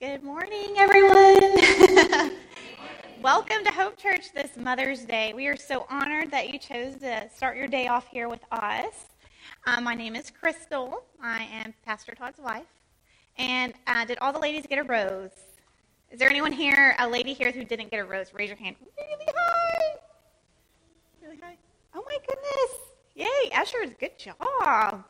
Good 0.00 0.22
morning, 0.22 0.76
everyone. 0.78 1.38
Welcome 3.22 3.64
to 3.64 3.70
Hope 3.70 3.98
Church 3.98 4.32
this 4.32 4.56
Mother's 4.56 5.04
Day. 5.04 5.34
We 5.34 5.46
are 5.46 5.58
so 5.58 5.84
honored 5.90 6.30
that 6.30 6.50
you 6.50 6.58
chose 6.58 6.94
to 7.00 7.28
start 7.28 7.58
your 7.58 7.66
day 7.68 7.86
off 7.86 8.08
here 8.10 8.30
with 8.30 8.40
us. 8.50 9.08
Um, 9.66 9.84
my 9.84 9.94
name 9.94 10.16
is 10.16 10.30
Crystal. 10.30 11.04
I 11.22 11.42
am 11.52 11.74
Pastor 11.84 12.14
Todd's 12.14 12.38
wife. 12.38 12.64
And 13.36 13.74
uh, 13.86 14.06
did 14.06 14.16
all 14.22 14.32
the 14.32 14.38
ladies 14.38 14.64
get 14.66 14.78
a 14.78 14.84
rose? 14.84 15.32
Is 16.10 16.18
there 16.18 16.30
anyone 16.30 16.52
here, 16.52 16.96
a 16.98 17.06
lady 17.06 17.34
here 17.34 17.52
who 17.52 17.62
didn't 17.62 17.90
get 17.90 18.00
a 18.00 18.04
rose? 18.04 18.32
Raise 18.32 18.48
your 18.48 18.56
hand 18.56 18.76
really 18.96 19.26
high. 19.36 19.96
Really 21.22 21.36
high. 21.36 21.58
Oh 21.94 22.02
my 22.08 22.16
goodness. 22.26 22.78
Yay, 23.16 23.50
ushers, 23.54 23.90
good 24.00 24.18
job. 24.18 25.04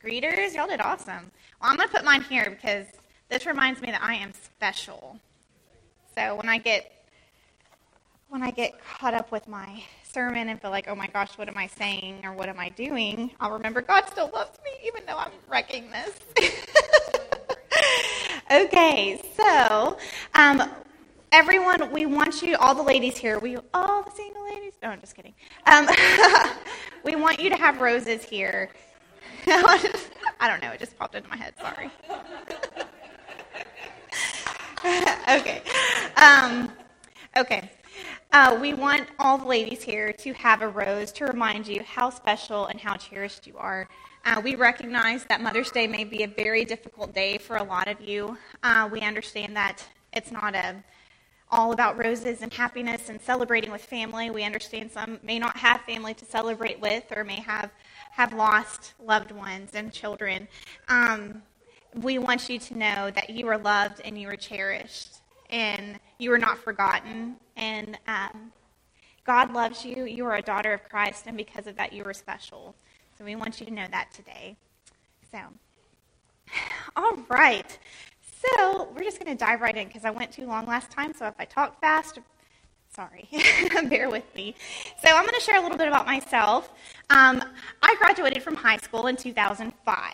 Greeters, 0.00 0.54
y'all 0.54 0.68
did 0.68 0.80
awesome. 0.80 1.32
Well, 1.60 1.72
I'm 1.72 1.76
going 1.76 1.88
to 1.88 1.94
put 1.96 2.04
mine 2.04 2.22
here 2.22 2.48
because 2.48 2.86
this 3.30 3.46
reminds 3.46 3.80
me 3.80 3.90
that 3.90 4.02
I 4.02 4.14
am 4.16 4.32
special. 4.32 5.18
So 6.16 6.34
when 6.34 6.48
I 6.48 6.58
get 6.58 6.92
when 8.28 8.42
I 8.42 8.50
get 8.50 8.74
caught 8.84 9.14
up 9.14 9.32
with 9.32 9.48
my 9.48 9.82
sermon 10.04 10.48
and 10.48 10.60
feel 10.60 10.70
like, 10.70 10.86
oh 10.88 10.94
my 10.94 11.06
gosh, 11.08 11.36
what 11.36 11.48
am 11.48 11.56
I 11.56 11.66
saying 11.66 12.20
or 12.24 12.32
what 12.32 12.48
am 12.48 12.60
I 12.60 12.68
doing? 12.68 13.30
I'll 13.40 13.50
remember 13.52 13.80
God 13.80 14.08
still 14.08 14.30
loves 14.32 14.58
me 14.64 14.70
even 14.86 15.02
though 15.06 15.16
I'm 15.16 15.32
wrecking 15.48 15.90
this. 15.90 16.50
okay, 18.52 19.20
so 19.36 19.96
um, 20.34 20.62
everyone, 21.32 21.90
we 21.90 22.06
want 22.06 22.40
you, 22.42 22.56
all 22.56 22.74
the 22.74 22.82
ladies 22.82 23.16
here, 23.16 23.38
we 23.40 23.56
all 23.74 24.02
the 24.02 24.10
single 24.12 24.44
ladies. 24.44 24.74
No, 24.80 24.90
I'm 24.90 25.00
just 25.00 25.16
kidding. 25.16 25.34
Um, 25.66 25.88
we 27.04 27.16
want 27.16 27.40
you 27.40 27.50
to 27.50 27.56
have 27.56 27.80
roses 27.80 28.22
here. 28.24 28.70
I 29.46 30.48
don't 30.48 30.62
know, 30.62 30.70
it 30.70 30.78
just 30.78 30.96
popped 30.98 31.16
into 31.16 31.28
my 31.28 31.36
head. 31.36 31.54
Sorry. 31.60 31.90
okay. 35.28 35.60
Um, 36.16 36.72
okay. 37.36 37.70
Uh, 38.32 38.56
we 38.58 38.72
want 38.72 39.06
all 39.18 39.36
the 39.36 39.44
ladies 39.44 39.82
here 39.82 40.10
to 40.10 40.32
have 40.32 40.62
a 40.62 40.68
rose 40.68 41.12
to 41.12 41.26
remind 41.26 41.66
you 41.66 41.82
how 41.82 42.08
special 42.08 42.66
and 42.66 42.80
how 42.80 42.96
cherished 42.96 43.46
you 43.46 43.58
are. 43.58 43.86
Uh, 44.24 44.40
we 44.42 44.54
recognize 44.54 45.24
that 45.24 45.42
Mother's 45.42 45.70
Day 45.70 45.86
may 45.86 46.04
be 46.04 46.22
a 46.22 46.28
very 46.28 46.64
difficult 46.64 47.14
day 47.14 47.36
for 47.36 47.56
a 47.56 47.62
lot 47.62 47.88
of 47.88 48.00
you. 48.00 48.38
Uh, 48.62 48.88
we 48.90 49.00
understand 49.00 49.54
that 49.54 49.86
it's 50.14 50.32
not 50.32 50.54
a, 50.54 50.76
all 51.50 51.72
about 51.72 51.98
roses 51.98 52.40
and 52.40 52.52
happiness 52.52 53.10
and 53.10 53.20
celebrating 53.20 53.70
with 53.70 53.82
family. 53.82 54.30
We 54.30 54.44
understand 54.44 54.90
some 54.90 55.18
may 55.22 55.38
not 55.38 55.58
have 55.58 55.82
family 55.82 56.14
to 56.14 56.24
celebrate 56.24 56.80
with 56.80 57.04
or 57.14 57.22
may 57.22 57.40
have, 57.40 57.70
have 58.12 58.32
lost 58.32 58.94
loved 58.98 59.30
ones 59.30 59.72
and 59.74 59.92
children. 59.92 60.48
Um, 60.88 61.42
we 61.94 62.18
want 62.18 62.48
you 62.48 62.58
to 62.58 62.78
know 62.78 63.10
that 63.10 63.30
you 63.30 63.48
are 63.48 63.58
loved 63.58 64.00
and 64.04 64.18
you 64.18 64.28
are 64.28 64.36
cherished 64.36 65.20
and 65.50 65.98
you 66.18 66.32
are 66.32 66.38
not 66.38 66.58
forgotten. 66.58 67.36
And 67.56 67.98
um, 68.06 68.52
God 69.24 69.52
loves 69.52 69.84
you. 69.84 70.04
You 70.04 70.24
are 70.26 70.36
a 70.36 70.42
daughter 70.42 70.72
of 70.72 70.82
Christ, 70.88 71.24
and 71.26 71.36
because 71.36 71.66
of 71.66 71.76
that, 71.76 71.92
you 71.92 72.04
are 72.04 72.14
special. 72.14 72.74
So 73.18 73.24
we 73.24 73.36
want 73.36 73.60
you 73.60 73.66
to 73.66 73.72
know 73.72 73.86
that 73.90 74.10
today. 74.12 74.56
So, 75.30 75.38
all 76.96 77.18
right. 77.28 77.78
So 78.22 78.88
we're 78.94 79.04
just 79.04 79.22
going 79.22 79.36
to 79.36 79.44
dive 79.44 79.60
right 79.60 79.76
in 79.76 79.88
because 79.88 80.04
I 80.04 80.10
went 80.10 80.32
too 80.32 80.46
long 80.46 80.66
last 80.66 80.90
time. 80.90 81.12
So 81.12 81.26
if 81.26 81.34
I 81.38 81.44
talk 81.44 81.78
fast, 81.80 82.18
sorry, 82.88 83.28
bear 83.88 84.08
with 84.08 84.34
me. 84.34 84.54
So 85.04 85.14
I'm 85.14 85.24
going 85.24 85.34
to 85.34 85.40
share 85.40 85.58
a 85.58 85.62
little 85.62 85.76
bit 85.76 85.88
about 85.88 86.06
myself. 86.06 86.70
Um, 87.10 87.42
I 87.82 87.94
graduated 87.98 88.42
from 88.42 88.56
high 88.56 88.78
school 88.78 89.08
in 89.08 89.16
2005, 89.16 90.12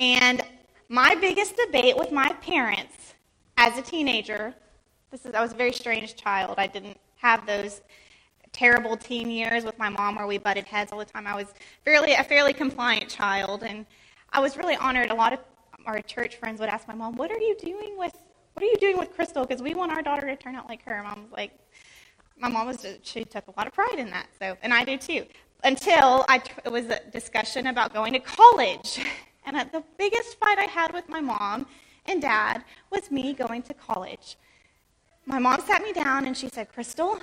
and 0.00 0.42
my 0.90 1.14
biggest 1.14 1.56
debate 1.56 1.96
with 1.96 2.12
my 2.12 2.28
parents 2.42 3.14
as 3.56 3.78
a 3.78 3.82
teenager 3.82 4.54
this 5.10 5.26
is 5.26 5.34
I 5.34 5.40
was 5.40 5.52
a 5.52 5.56
very 5.56 5.72
strange 5.72 6.14
child. 6.14 6.54
I 6.58 6.68
didn't 6.68 6.98
have 7.16 7.44
those 7.44 7.80
terrible 8.52 8.96
teen 8.96 9.28
years 9.28 9.64
with 9.64 9.76
my 9.78 9.88
mom 9.88 10.16
where 10.16 10.26
we 10.26 10.38
butted 10.38 10.66
heads 10.66 10.92
all 10.92 10.98
the 10.98 11.04
time. 11.04 11.26
I 11.26 11.34
was 11.34 11.52
fairly 11.84 12.12
a 12.12 12.22
fairly 12.22 12.52
compliant 12.52 13.08
child 13.08 13.64
and 13.64 13.86
I 14.32 14.40
was 14.40 14.56
really 14.56 14.76
honored. 14.76 15.10
A 15.10 15.14
lot 15.14 15.32
of 15.32 15.40
our 15.86 16.00
church 16.00 16.36
friends 16.36 16.60
would 16.60 16.68
ask 16.68 16.86
my 16.86 16.94
mom, 16.94 17.16
"What 17.16 17.32
are 17.32 17.38
you 17.38 17.56
doing 17.56 17.98
with 17.98 18.16
what 18.52 18.62
are 18.62 18.66
you 18.66 18.76
doing 18.76 18.98
with 18.98 19.12
Crystal? 19.12 19.44
Because 19.44 19.62
we 19.62 19.74
want 19.74 19.90
our 19.92 20.02
daughter 20.02 20.26
to 20.26 20.36
turn 20.36 20.54
out 20.54 20.68
like 20.68 20.84
her." 20.84 21.02
Mom 21.02 21.22
was 21.22 21.32
like, 21.32 21.52
"My 22.36 22.48
mom 22.48 22.68
was 22.68 22.86
she 23.02 23.24
took 23.24 23.46
a 23.48 23.52
lot 23.56 23.66
of 23.66 23.72
pride 23.72 23.98
in 23.98 24.10
that." 24.10 24.26
So, 24.38 24.56
and 24.62 24.72
I 24.72 24.84
do 24.84 24.96
too. 24.96 25.26
Until 25.64 26.24
I 26.28 26.40
it 26.64 26.70
was 26.70 26.86
a 26.86 27.00
discussion 27.10 27.66
about 27.66 27.92
going 27.92 28.12
to 28.12 28.20
college. 28.20 29.00
And 29.44 29.56
the 29.72 29.82
biggest 29.98 30.38
fight 30.38 30.58
I 30.58 30.64
had 30.64 30.92
with 30.92 31.08
my 31.08 31.20
mom 31.20 31.66
and 32.06 32.20
dad 32.20 32.64
was 32.90 33.10
me 33.10 33.32
going 33.32 33.62
to 33.62 33.74
college. 33.74 34.36
My 35.26 35.38
mom 35.38 35.60
sat 35.60 35.82
me 35.82 35.92
down 35.92 36.26
and 36.26 36.36
she 36.36 36.48
said, 36.48 36.72
Crystal, 36.72 37.20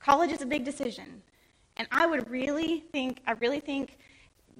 college 0.00 0.32
is 0.32 0.42
a 0.42 0.46
big 0.46 0.64
decision. 0.64 1.22
And 1.76 1.88
I 1.90 2.06
would 2.06 2.30
really 2.30 2.84
think, 2.92 3.20
I 3.26 3.32
really 3.32 3.60
think 3.60 3.98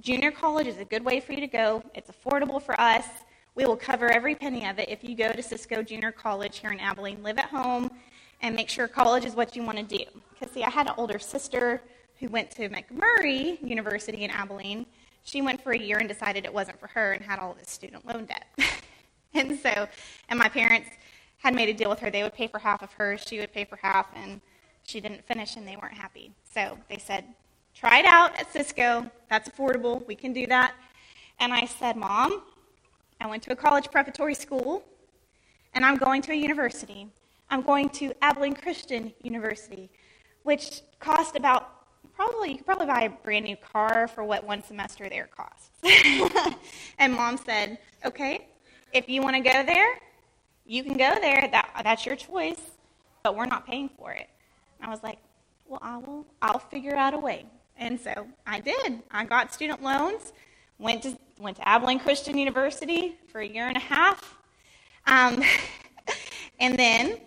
junior 0.00 0.31
college 0.31 0.66
is 0.66 0.78
a 0.78 0.84
good 0.84 1.04
way 1.04 1.20
for 1.20 1.32
you 1.32 1.41
to 1.41 1.47
go. 1.47 1.82
It's 1.94 2.10
affordable 2.10 2.60
for 2.60 2.78
us. 2.81 3.06
We 3.54 3.66
will 3.66 3.76
cover 3.76 4.10
every 4.10 4.34
penny 4.34 4.66
of 4.66 4.78
it 4.78 4.88
if 4.88 5.04
you 5.04 5.14
go 5.14 5.31
to 5.31 5.42
Cisco 5.42 5.82
Junior 5.82 6.10
College 6.10 6.58
here 6.58 6.72
in 6.72 6.81
Abilene. 6.81 7.22
Live 7.22 7.38
at 7.38 7.50
home 7.50 7.91
and 8.41 8.56
make 8.56 8.69
sure 8.69 8.88
college 8.88 9.25
is 9.25 9.34
what 9.34 9.54
you 9.54 9.62
want 9.62 9.76
to 9.76 9.84
do. 9.84 10.04
Because, 10.32 10.54
see, 10.54 10.64
I 10.64 10.70
had 10.70 10.86
an 10.86 10.94
older 10.97 11.19
sister 11.19 11.82
who 12.19 12.28
went 12.28 12.50
to 12.52 12.69
McMurry 12.70 13.62
University 13.62 14.25
in 14.25 14.31
Abilene 14.31 14.86
she 15.25 15.43
went 15.43 15.62
for 15.62 15.72
a 15.72 15.78
year 15.78 15.99
and 15.99 16.09
decided 16.09 16.44
it 16.44 16.53
wasn't 16.53 16.78
for 16.81 16.88
her 16.88 17.12
and 17.12 17.25
had 17.25 17.38
all 17.38 17.55
this 17.59 17.71
student 17.71 18.06
loan 18.06 18.27
debt. 18.27 18.47
and 19.34 19.59
so, 19.59 19.88
and 20.28 20.38
my 20.38 20.49
parents 20.49 20.91
had 21.38 21.55
made 21.55 21.69
a 21.69 21.75
deal 21.75 21.91
with 21.91 22.00
her. 22.00 22.10
They 22.10 22.22
would 22.22 22.34
pay 22.34 22.47
for 22.47 22.59
half 22.59 22.83
of 22.83 22.93
hers, 22.93 23.25
she 23.27 23.38
would 23.38 23.53
pay 23.53 23.65
for 23.65 23.77
half, 23.77 24.06
and 24.15 24.41
she 24.84 25.00
didn't 25.00 25.25
finish 25.27 25.56
and 25.56 25.66
they 25.66 25.77
weren't 25.77 25.94
happy. 25.94 26.32
So 26.53 26.78
they 26.88 26.99
said, 26.99 27.25
try 27.75 28.00
it 28.00 28.06
out 28.06 28.38
at 28.38 28.53
Cisco. 28.53 29.11
That's 29.31 29.49
affordable. 29.49 30.06
We 30.06 30.15
can 30.15 30.32
do 30.32 30.47
that. 30.49 30.75
And 31.41 31.53
I 31.53 31.66
said, 31.66 31.97
Mom, 31.97 32.43
I 33.21 33.27
went 33.27 33.43
to 33.44 33.53
a 33.53 33.56
college 33.56 33.91
preparatory 33.91 34.34
school 34.34 34.84
and 35.75 35.84
I'm 35.84 35.97
going 35.97 36.22
to 36.22 36.32
a 36.32 36.34
university. 36.34 37.09
I'm 37.50 37.62
going 37.62 37.88
to 37.91 38.12
Abilene 38.22 38.55
Christian 38.55 39.12
University, 39.22 39.91
which 40.43 40.82
cost 40.99 41.37
about 41.37 41.81
probably 42.15 42.50
you 42.50 42.56
could 42.56 42.67
probably 42.67 42.87
buy 42.87 43.03
a 43.03 43.11
brand 43.11 43.45
new 43.45 43.56
car 43.56 44.09
for 44.09 44.25
what 44.25 44.45
one 44.45 44.62
semester 44.62 45.09
there 45.09 45.28
costs. 45.28 45.71
and 46.99 47.15
mom 47.15 47.39
said, 47.39 47.78
okay, 48.05 48.47
if 48.93 49.09
you 49.09 49.23
want 49.23 49.37
to 49.37 49.43
go 49.43 49.65
there, 49.65 49.99
you 50.67 50.83
can 50.83 50.95
go 50.95 51.15
there. 51.21 51.49
That, 51.50 51.71
that's 51.83 52.06
your 52.06 52.17
choice, 52.17 52.61
but 53.23 53.37
we're 53.37 53.47
not 53.47 53.67
paying 53.67 53.89
for 53.99 54.12
it. 54.12 54.28
And 54.81 54.89
I 54.89 54.91
was 54.91 55.03
like, 55.03 55.19
well, 55.67 55.81
I 55.83 55.97
will. 55.97 56.27
I'll 56.41 56.59
figure 56.59 56.97
out 56.97 57.15
a 57.15 57.19
way. 57.19 57.47
And 57.78 57.99
so 57.99 58.27
I 58.47 58.61
did. 58.61 59.03
I 59.11 59.25
got 59.25 59.53
student 59.53 59.83
loans. 59.83 60.33
Went 60.79 61.03
to 61.05 61.17
went 61.39 61.56
to 61.56 61.69
Abilene 61.69 61.99
Christian 61.99 62.37
University 62.37 63.17
for 63.29 63.41
a 63.41 63.47
year 63.47 63.69
and 63.69 63.77
a 63.77 63.81
half, 63.81 64.37
um, 65.06 65.43
and 66.61 66.79
then 66.79 67.19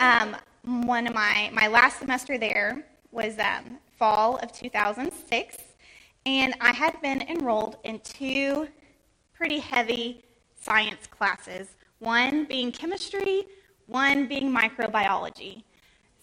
um, 0.00 0.36
one 0.64 1.06
of 1.06 1.14
my 1.14 1.50
my 1.52 1.68
last 1.68 1.98
semester 1.98 2.36
there 2.36 2.84
was 3.14 3.38
um, 3.38 3.78
fall 3.96 4.36
of 4.38 4.52
2006, 4.52 5.56
and 6.26 6.54
I 6.60 6.72
had 6.72 7.00
been 7.00 7.22
enrolled 7.22 7.76
in 7.84 8.00
two 8.00 8.66
pretty 9.32 9.60
heavy 9.60 10.24
science 10.60 11.06
classes 11.06 11.68
one 12.00 12.44
being 12.44 12.70
chemistry, 12.70 13.44
one 13.86 14.26
being 14.26 14.50
microbiology. 14.50 15.62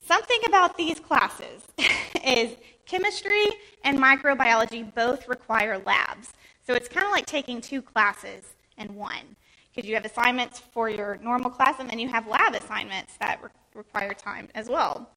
Something 0.05 0.39
about 0.47 0.77
these 0.77 0.99
classes 0.99 1.63
is 2.25 2.55
chemistry 2.85 3.45
and 3.83 3.97
microbiology 3.97 4.93
both 4.93 5.27
require 5.27 5.81
labs. 5.85 6.33
So 6.67 6.75
it's 6.75 6.87
kind 6.87 7.05
of 7.05 7.11
like 7.11 7.25
taking 7.25 7.61
two 7.61 7.81
classes 7.81 8.53
in 8.77 8.93
one 8.95 9.35
because 9.73 9.87
you 9.89 9.95
have 9.95 10.05
assignments 10.05 10.59
for 10.59 10.89
your 10.89 11.17
normal 11.23 11.49
class 11.49 11.75
and 11.79 11.89
then 11.89 11.97
you 11.97 12.09
have 12.09 12.27
lab 12.27 12.53
assignments 12.53 13.15
that 13.19 13.41
re- 13.41 13.49
require 13.73 14.13
time 14.13 14.49
as 14.53 14.69
well. 14.69 15.09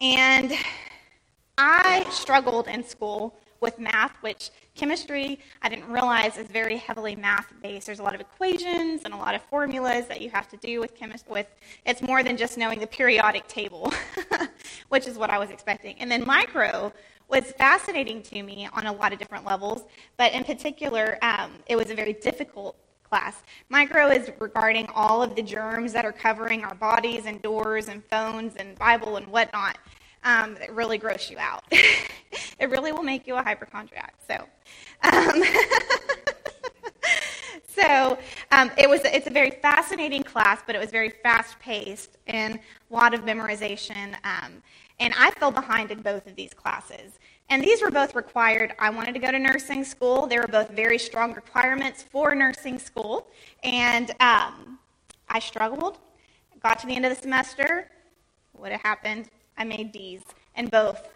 And 0.00 0.52
I 1.56 2.04
struggled 2.10 2.66
in 2.66 2.82
school 2.84 3.34
with 3.60 3.78
math, 3.78 4.16
which 4.22 4.50
chemistry 4.74 5.38
I 5.62 5.68
didn't 5.68 5.88
realize 5.88 6.36
is 6.36 6.48
very 6.48 6.76
heavily 6.76 7.14
math 7.16 7.52
based. 7.62 7.86
There's 7.86 8.00
a 8.00 8.02
lot 8.02 8.14
of 8.14 8.20
equations 8.20 9.02
and 9.04 9.14
a 9.14 9.16
lot 9.16 9.34
of 9.34 9.42
formulas 9.42 10.06
that 10.06 10.20
you 10.20 10.30
have 10.30 10.48
to 10.48 10.56
do 10.56 10.80
with 10.80 10.94
chemistry. 10.94 11.32
With 11.32 11.46
it's 11.86 12.02
more 12.02 12.22
than 12.22 12.36
just 12.36 12.58
knowing 12.58 12.80
the 12.80 12.86
periodic 12.86 13.46
table, 13.46 13.92
which 14.88 15.06
is 15.06 15.16
what 15.16 15.30
I 15.30 15.38
was 15.38 15.50
expecting. 15.50 15.96
And 15.98 16.10
then 16.10 16.26
micro 16.26 16.92
was 17.28 17.52
fascinating 17.52 18.22
to 18.22 18.42
me 18.42 18.68
on 18.72 18.86
a 18.86 18.92
lot 18.92 19.12
of 19.12 19.18
different 19.18 19.46
levels, 19.46 19.84
but 20.16 20.32
in 20.32 20.44
particular, 20.44 21.18
um, 21.22 21.52
it 21.66 21.76
was 21.76 21.88
a 21.88 21.94
very 21.94 22.12
difficult 22.12 22.76
class. 23.02 23.42
Micro 23.70 24.10
is 24.10 24.30
regarding 24.40 24.88
all 24.94 25.22
of 25.22 25.36
the 25.36 25.42
germs 25.42 25.92
that 25.92 26.04
are 26.04 26.12
covering 26.12 26.64
our 26.64 26.74
bodies 26.74 27.26
and 27.26 27.40
doors 27.40 27.88
and 27.88 28.04
phones 28.04 28.56
and 28.56 28.76
Bible 28.78 29.16
and 29.16 29.26
whatnot 29.28 29.78
um, 30.24 30.54
that 30.54 30.72
really 30.72 30.98
gross 30.98 31.30
you 31.30 31.38
out. 31.38 31.64
it 31.70 32.70
really 32.70 32.92
will 32.92 33.02
make 33.02 33.26
you 33.26 33.36
a 33.36 33.42
hypochondriac. 33.42 34.14
So, 34.26 34.44
um, 35.02 35.42
So 37.74 38.18
um, 38.52 38.70
it 38.78 38.88
was, 38.88 39.00
it's 39.04 39.26
a 39.26 39.30
very 39.30 39.50
fascinating 39.50 40.22
class, 40.22 40.60
but 40.64 40.76
it 40.76 40.78
was 40.78 40.90
very 40.90 41.10
fast 41.10 41.58
paced 41.58 42.18
and 42.26 42.54
a 42.90 42.94
lot 42.94 43.14
of 43.14 43.22
memorization. 43.22 44.14
Um, 44.24 44.62
and 45.00 45.12
I 45.18 45.32
fell 45.32 45.50
behind 45.50 45.90
in 45.90 46.00
both 46.00 46.26
of 46.26 46.36
these 46.36 46.54
classes. 46.54 47.18
And 47.50 47.62
these 47.62 47.82
were 47.82 47.90
both 47.90 48.14
required. 48.14 48.74
I 48.78 48.90
wanted 48.90 49.12
to 49.14 49.18
go 49.18 49.30
to 49.30 49.38
nursing 49.38 49.82
school. 49.84 50.26
They 50.26 50.38
were 50.38 50.46
both 50.46 50.70
very 50.70 50.98
strong 50.98 51.34
requirements 51.34 52.02
for 52.02 52.34
nursing 52.34 52.78
school. 52.78 53.26
And 53.64 54.10
um, 54.20 54.78
I 55.28 55.40
struggled. 55.40 55.98
Got 56.62 56.78
to 56.80 56.86
the 56.86 56.94
end 56.94 57.04
of 57.04 57.14
the 57.14 57.20
semester. 57.20 57.90
What 58.52 58.70
had 58.70 58.80
happened? 58.82 59.28
I 59.56 59.64
made 59.64 59.92
D's 59.92 60.22
in 60.56 60.68
both. 60.68 61.08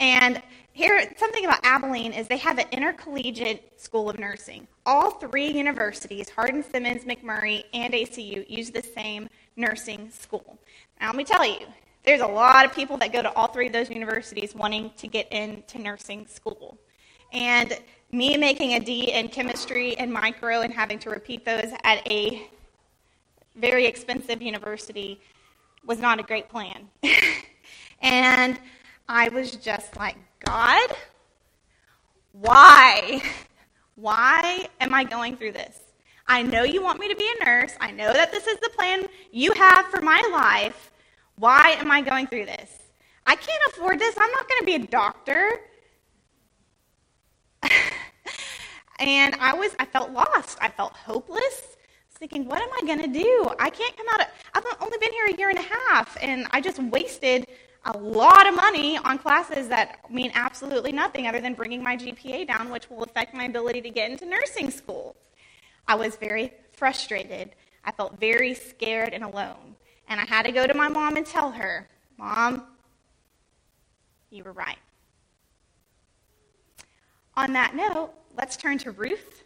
And 0.00 0.40
here, 0.72 1.10
something 1.16 1.44
about 1.44 1.58
Abilene 1.64 2.12
is 2.12 2.28
they 2.28 2.36
have 2.36 2.58
an 2.58 2.66
intercollegiate 2.70 3.80
school 3.80 4.08
of 4.08 4.18
nursing. 4.18 4.68
All 4.86 5.10
three 5.10 5.50
universities, 5.50 6.30
Hardin 6.30 6.62
Simmons, 6.62 7.04
McMurry, 7.04 7.64
and 7.74 7.92
ACU, 7.92 8.48
use 8.48 8.70
the 8.70 8.82
same 8.82 9.28
nursing 9.56 10.08
school. 10.10 10.58
Now, 11.00 11.08
let 11.08 11.16
me 11.16 11.24
tell 11.24 11.44
you, 11.44 11.66
there's 12.04 12.20
a 12.20 12.26
lot 12.26 12.64
of 12.64 12.72
people 12.72 12.96
that 12.98 13.12
go 13.12 13.22
to 13.22 13.32
all 13.34 13.48
three 13.48 13.66
of 13.66 13.72
those 13.72 13.90
universities 13.90 14.54
wanting 14.54 14.92
to 14.98 15.08
get 15.08 15.30
into 15.32 15.80
nursing 15.80 16.26
school. 16.26 16.78
And 17.32 17.76
me 18.12 18.36
making 18.36 18.74
a 18.74 18.80
D 18.80 19.12
in 19.12 19.28
chemistry 19.28 19.96
and 19.98 20.12
micro 20.12 20.62
and 20.62 20.72
having 20.72 20.98
to 21.00 21.10
repeat 21.10 21.44
those 21.44 21.72
at 21.82 22.08
a 22.10 22.48
very 23.56 23.84
expensive 23.84 24.40
university 24.40 25.20
was 25.84 25.98
not 25.98 26.20
a 26.20 26.22
great 26.22 26.48
plan. 26.48 26.88
and 28.00 28.58
I 29.08 29.28
was 29.28 29.52
just 29.52 29.96
like, 29.96 30.16
God, 30.44 30.90
why? 32.32 33.22
Why 33.94 34.68
am 34.80 34.94
I 34.94 35.04
going 35.04 35.36
through 35.36 35.52
this? 35.52 35.78
I 36.26 36.42
know 36.42 36.62
you 36.62 36.82
want 36.82 37.00
me 37.00 37.08
to 37.08 37.16
be 37.16 37.28
a 37.40 37.44
nurse. 37.44 37.72
I 37.80 37.90
know 37.90 38.12
that 38.12 38.30
this 38.30 38.46
is 38.46 38.58
the 38.60 38.70
plan 38.76 39.06
you 39.32 39.52
have 39.54 39.86
for 39.86 40.00
my 40.00 40.22
life. 40.30 40.92
Why 41.36 41.70
am 41.78 41.90
I 41.90 42.02
going 42.02 42.26
through 42.26 42.46
this? 42.46 42.70
I 43.26 43.34
can't 43.34 43.62
afford 43.68 43.98
this. 43.98 44.14
I'm 44.18 44.30
not 44.30 44.48
going 44.48 44.60
to 44.60 44.66
be 44.66 44.74
a 44.74 44.86
doctor. 44.86 45.52
and 48.98 49.34
I 49.40 49.54
was 49.54 49.74
I 49.78 49.84
felt 49.86 50.10
lost. 50.12 50.58
I 50.60 50.68
felt 50.68 50.92
hopeless. 50.92 51.76
thinking, 52.10 52.46
what 52.46 52.60
am 52.60 52.68
I 52.72 52.86
going 52.86 53.00
to 53.12 53.20
do? 53.20 53.50
I 53.58 53.70
can't 53.70 53.96
come 53.96 54.06
out 54.12 54.20
of 54.20 54.26
I've 54.54 54.64
only 54.82 54.98
been 54.98 55.12
here 55.12 55.26
a 55.26 55.36
year 55.36 55.50
and 55.50 55.58
a 55.58 55.62
half 55.62 56.16
and 56.20 56.46
I 56.50 56.60
just 56.60 56.78
wasted 56.82 57.46
a 57.88 57.96
lot 57.96 58.46
of 58.46 58.54
money 58.54 58.98
on 58.98 59.18
classes 59.18 59.66
that 59.68 59.98
mean 60.10 60.30
absolutely 60.34 60.92
nothing 60.92 61.26
other 61.26 61.40
than 61.40 61.54
bringing 61.54 61.82
my 61.82 61.96
GPA 61.96 62.46
down, 62.46 62.68
which 62.70 62.90
will 62.90 63.02
affect 63.02 63.34
my 63.34 63.44
ability 63.44 63.80
to 63.80 63.90
get 63.90 64.10
into 64.10 64.26
nursing 64.26 64.70
school. 64.70 65.16
I 65.86 65.94
was 65.94 66.16
very 66.16 66.52
frustrated. 66.72 67.50
I 67.84 67.92
felt 67.92 68.20
very 68.20 68.52
scared 68.52 69.14
and 69.14 69.24
alone. 69.24 69.74
And 70.08 70.20
I 70.20 70.26
had 70.26 70.44
to 70.44 70.52
go 70.52 70.66
to 70.66 70.74
my 70.74 70.88
mom 70.88 71.16
and 71.16 71.24
tell 71.24 71.50
her, 71.50 71.88
Mom, 72.18 72.64
you 74.30 74.44
were 74.44 74.52
right. 74.52 74.78
On 77.36 77.52
that 77.54 77.74
note, 77.74 78.10
let's 78.36 78.56
turn 78.56 78.76
to 78.78 78.90
Ruth. 78.90 79.44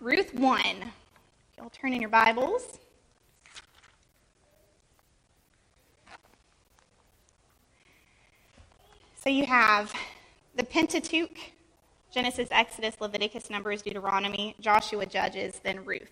Ruth 0.00 0.32
1. 0.32 0.64
Y'all 1.58 1.70
turn 1.70 1.92
in 1.92 2.00
your 2.00 2.10
Bibles. 2.10 2.78
So 9.22 9.30
you 9.30 9.46
have 9.46 9.92
the 10.56 10.64
Pentateuch 10.64 11.38
Genesis, 12.12 12.48
Exodus, 12.50 13.00
Leviticus, 13.00 13.50
Numbers, 13.50 13.80
Deuteronomy, 13.80 14.56
Joshua, 14.58 15.06
Judges, 15.06 15.60
then 15.62 15.84
Ruth. 15.84 16.10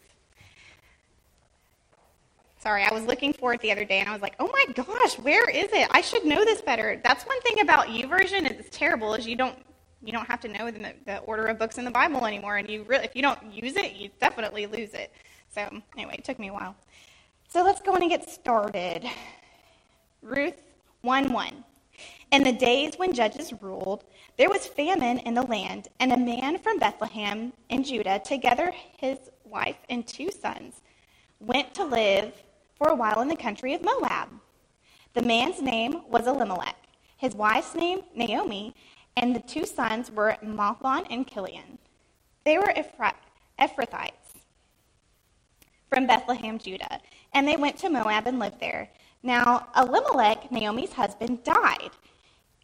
Sorry, 2.61 2.85
I 2.85 2.95
was 2.95 3.05
looking 3.05 3.33
for 3.33 3.53
it 3.53 3.61
the 3.63 3.73
other 3.73 3.85
day 3.85 3.99
and 3.99 4.09
I 4.09 4.13
was 4.13 4.23
like, 4.23 4.37
oh 4.39 4.49
my 4.53 4.65
gosh, 4.75 5.19
where 5.19 5.51
is 5.51 5.73
it? 5.73 5.89
I 5.91 6.03
should 6.03 6.25
know 6.25 6.45
this 6.45 6.61
better. 6.61 7.01
That's 7.03 7.25
one 7.25 7.41
thing 7.41 7.61
about 7.61 7.89
YouVersion 7.89 8.49
is 8.49 8.61
it's 8.61 8.77
terrible 8.77 9.15
is 9.15 9.27
you 9.27 9.35
don't 9.35 9.59
you 10.03 10.13
don't 10.13 10.27
have 10.27 10.41
to 10.41 10.49
know 10.49 10.71
the, 10.71 10.95
the 11.05 11.19
order 11.19 11.47
of 11.47 11.59
books 11.59 11.79
in 11.79 11.85
the 11.85 11.91
Bible 11.91 12.25
anymore, 12.27 12.59
and 12.59 12.71
you 12.71 12.85
really 12.85 13.05
if 13.05 13.17
you 13.17 13.23
don't 13.23 13.43
use 13.53 13.77
it, 13.77 13.95
you 13.95 14.11
definitely 14.21 14.67
lose 14.67 14.95
it. 14.95 15.13
So 15.53 15.69
anyway, 15.97 16.15
it 16.19 16.25
took 16.25 16.39
me 16.39 16.49
a 16.49 16.53
while. 16.53 16.77
So 17.49 17.65
let's 17.65 17.81
go 17.81 17.93
on 17.93 18.03
and 18.03 18.11
get 18.11 18.31
started. 18.31 19.05
Ruth 20.23 20.55
1 21.03 21.33
1. 21.33 21.65
In 22.33 22.45
the 22.45 22.53
days 22.53 22.97
when 22.97 23.13
judges 23.13 23.53
ruled, 23.61 24.05
there 24.39 24.49
was 24.49 24.65
famine 24.65 25.19
in 25.19 25.35
the 25.35 25.43
land, 25.43 25.89
and 25.99 26.13
a 26.13 26.17
man 26.17 26.59
from 26.59 26.79
Bethlehem 26.79 27.53
in 27.69 27.83
Judah, 27.83 28.21
together 28.21 28.73
his 28.99 29.19
wife 29.45 29.79
and 29.89 30.07
two 30.07 30.31
sons, 30.31 30.81
went 31.41 31.75
to 31.75 31.85
live 31.85 32.33
for 32.77 32.89
a 32.89 32.95
while 32.95 33.21
in 33.21 33.27
the 33.27 33.35
country 33.37 33.75
of 33.75 33.83
Moab. 33.83 34.29
The 35.15 35.23
man's 35.23 35.61
name 35.61 36.03
was 36.09 36.29
Elimelech, 36.29 36.77
his 37.17 37.35
wife's 37.35 37.75
name 37.75 38.03
Naomi, 38.15 38.77
and 39.17 39.35
the 39.35 39.41
two 39.41 39.67
sons 39.67 40.13
were 40.13 40.37
Mahlon 40.41 41.07
and 41.11 41.27
Chilion. 41.27 41.79
They 42.45 42.59
were 42.59 42.73
Ephrathites 43.59 44.13
from 45.89 46.07
Bethlehem, 46.07 46.61
Judah, 46.61 47.01
and 47.35 47.49
they 47.49 47.57
went 47.57 47.77
to 47.79 47.91
Moab 47.91 48.29
and 48.29 48.39
lived 48.39 48.61
there. 48.61 48.89
Now, 49.25 49.67
Elimelech, 49.77 50.53
Naomi's 50.53 50.93
husband, 50.93 51.43
died, 51.43 51.91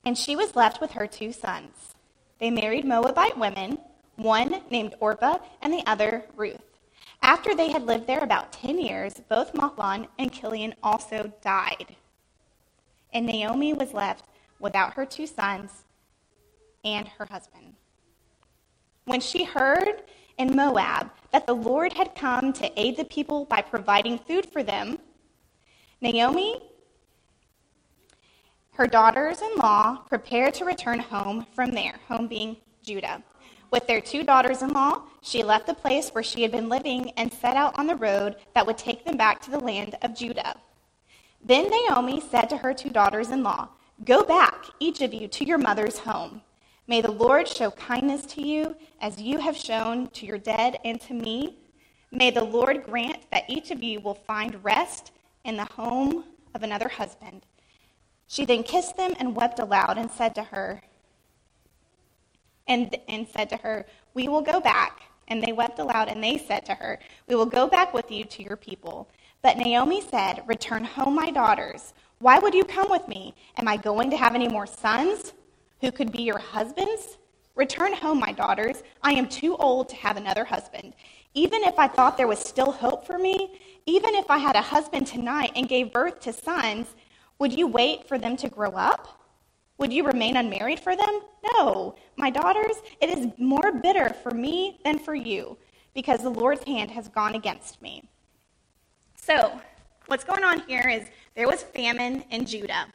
and 0.07 0.17
she 0.17 0.37
was 0.37 0.55
left 0.55 0.81
with 0.81 0.93
her 0.93 1.07
two 1.09 1.33
sons. 1.33 1.97
They 2.39 2.49
married 2.49 2.85
Moabite 2.85 3.37
women, 3.37 3.79
one 4.15 4.63
named 4.71 4.95
Orpah 5.01 5.39
and 5.61 5.73
the 5.73 5.83
other 5.85 6.25
Ruth. 6.37 6.63
After 7.23 7.57
they 7.57 7.73
had 7.73 7.87
lived 7.87 8.07
there 8.07 8.21
about 8.23 8.53
10 8.53 8.79
years, 8.79 9.15
both 9.29 9.53
Mahlon 9.53 10.07
and 10.17 10.33
Chilion 10.33 10.77
also 10.81 11.33
died. 11.43 11.97
And 13.13 13.27
Naomi 13.27 13.73
was 13.73 13.93
left 13.93 14.27
without 14.61 14.95
her 14.95 15.05
two 15.05 15.27
sons 15.27 15.73
and 16.85 17.09
her 17.09 17.27
husband. 17.29 17.75
When 19.07 19.21
she 19.21 19.43
heard 19.43 20.05
in 20.39 20.55
Moab 20.55 21.11
that 21.33 21.49
the 21.49 21.55
Lord 21.55 21.93
had 21.95 22.15
come 22.15 22.53
to 22.53 22.81
aid 22.81 22.97
the 22.97 23.05
people 23.05 23.45
by 23.47 23.61
providing 23.61 24.19
food 24.19 24.47
for 24.47 24.63
them, 24.63 24.99
Naomi, 26.01 26.63
her 28.77 28.87
daughters 28.87 29.41
in 29.41 29.57
law, 29.57 29.97
prepared 30.07 30.53
to 30.53 30.65
return 30.67 30.99
home 30.99 31.47
from 31.55 31.71
there, 31.71 31.95
home 32.09 32.27
being 32.27 32.59
Judah. 32.83 33.23
With 33.71 33.87
their 33.87 34.03
two 34.03 34.23
daughters 34.23 34.61
in 34.61 34.69
law, 34.69 35.01
she 35.23 35.43
left 35.43 35.67
the 35.67 35.73
place 35.73 36.11
where 36.11 36.23
she 36.23 36.43
had 36.43 36.53
been 36.53 36.69
living 36.69 37.11
and 37.17 37.33
set 37.33 37.57
out 37.57 37.79
on 37.79 37.87
the 37.87 37.97
road 37.97 38.37
that 38.55 38.67
would 38.67 38.77
take 38.77 39.05
them 39.05 39.17
back 39.17 39.41
to 39.43 39.51
the 39.51 39.59
land 39.59 39.97
of 40.03 40.15
Judah. 40.15 40.57
Then 41.43 41.71
Naomi 41.71 42.21
said 42.21 42.51
to 42.51 42.59
her 42.59 42.75
two 42.75 42.91
daughters 42.91 43.31
in 43.31 43.43
law, 43.43 43.71
Go 44.05 44.23
back, 44.23 44.67
each 44.79 45.01
of 45.01 45.15
you, 45.15 45.27
to 45.27 45.47
your 45.47 45.59
mother's 45.59 45.99
home. 46.01 46.43
May 46.87 47.01
the 47.01 47.11
Lord 47.11 47.49
show 47.49 47.71
kindness 47.71 48.27
to 48.27 48.43
you 48.43 48.77
as 49.01 49.21
you 49.21 49.39
have 49.39 49.57
shown 49.57 50.09
to 50.11 50.27
your 50.27 50.39
dead 50.39 50.79
and 50.85 51.01
to 51.01 51.15
me. 51.15 51.57
May 52.13 52.31
the 52.31 52.45
Lord 52.45 52.85
grant 52.85 53.31
that 53.31 53.49
each 53.49 53.71
of 53.71 53.83
you 53.83 54.01
will 54.01 54.15
find 54.15 54.63
rest 54.63 55.13
in 55.45 55.57
the 55.57 55.65
home 55.65 56.25
of 56.55 56.63
another 56.63 56.89
husband. 56.89 57.47
She 58.27 58.45
then 58.45 58.63
kissed 58.63 58.97
them 58.97 59.15
and 59.19 59.37
wept 59.37 59.59
aloud 59.59 59.99
and 59.99 60.11
said 60.11 60.35
to 60.35 60.43
her, 60.43 60.83
and, 62.67 62.97
and 63.09 63.27
said 63.29 63.49
to 63.51 63.57
her, 63.59 63.87
We 64.15 64.29
will 64.29 64.43
go 64.43 64.61
back. 64.61 65.03
And 65.29 65.43
they 65.43 65.53
wept 65.53 65.79
aloud, 65.81 66.09
and 66.09 66.23
they 66.23 66.39
said 66.39 66.65
to 66.67 66.75
her, 66.75 67.01
We 67.27 67.35
will 67.35 67.47
go 67.47 67.67
back 67.67 67.93
with 67.93 68.11
you 68.11 68.25
to 68.25 68.43
your 68.43 68.57
people. 68.57 69.09
But 69.43 69.57
Naomi 69.57 70.01
said, 70.01 70.43
Return 70.47 70.85
home, 70.85 71.15
my 71.15 71.31
daughters. 71.31 71.95
Why 72.19 72.39
would 72.39 72.55
you 72.55 72.65
come 72.65 72.91
with 72.91 73.07
me? 73.09 73.35
Am 73.57 73.69
I 73.69 73.77
going 73.77 74.11
to 74.11 74.17
have 74.17 74.35
any 74.35 74.49
more 74.49 74.67
sons 74.67 75.35
who 75.81 75.91
could 75.91 76.13
be 76.13 76.23
your 76.23 76.39
husbands? 76.39 77.19
Return 77.57 77.93
home, 77.93 78.21
my 78.21 78.33
daughters. 78.33 78.83
I 79.03 79.13
am 79.13 79.29
too 79.29 79.57
old 79.57 79.89
to 79.91 79.97
have 79.97 80.17
another 80.17 80.45
husband. 80.45 80.95
Even 81.35 81.63
if 81.65 81.79
I 81.79 81.89
thought 81.89 82.17
there 82.17 82.29
was 82.29 82.39
still 82.39 82.71
hope 82.71 83.07
for 83.07 83.19
me, 83.19 83.59
even 83.85 84.15
if 84.15 84.31
I 84.31 84.39
had 84.39 84.57
a 84.57 84.63
husband 84.63 85.07
tonight 85.07 85.53
and 85.57 85.69
gave 85.69 85.93
birth 85.93 86.21
to 86.21 86.33
sons, 86.33 86.87
would 87.39 87.53
you 87.53 87.67
wait 87.67 88.09
for 88.09 88.19
them 88.19 88.37
to 88.39 88.49
grow 88.49 88.71
up? 88.71 89.21
Would 89.79 89.93
you 89.93 90.05
remain 90.05 90.37
unmarried 90.37 90.81
for 90.81 90.97
them? 90.97 91.21
No. 91.53 91.95
My 92.17 92.31
daughters, 92.31 92.77
it 93.01 93.11
is 93.11 93.29
more 93.39 93.73
bitter 93.73 94.15
for 94.23 94.31
me 94.31 94.81
than 94.85 94.99
for 94.99 95.15
you, 95.15 95.59
because 95.95 96.23
the 96.23 96.31
Lord's 96.31 96.65
hand 96.65 96.91
has 96.91 97.09
gone 97.09 97.35
against 97.35 97.83
me. 97.83 98.09
So, 99.15 99.61
what's 100.07 100.25
going 100.25 100.45
on 100.45 100.61
here 100.61 100.89
is 100.89 101.09
there 101.35 101.47
was 101.47 101.63
famine 101.63 102.25
in 102.31 102.47
Judah. 102.47 102.87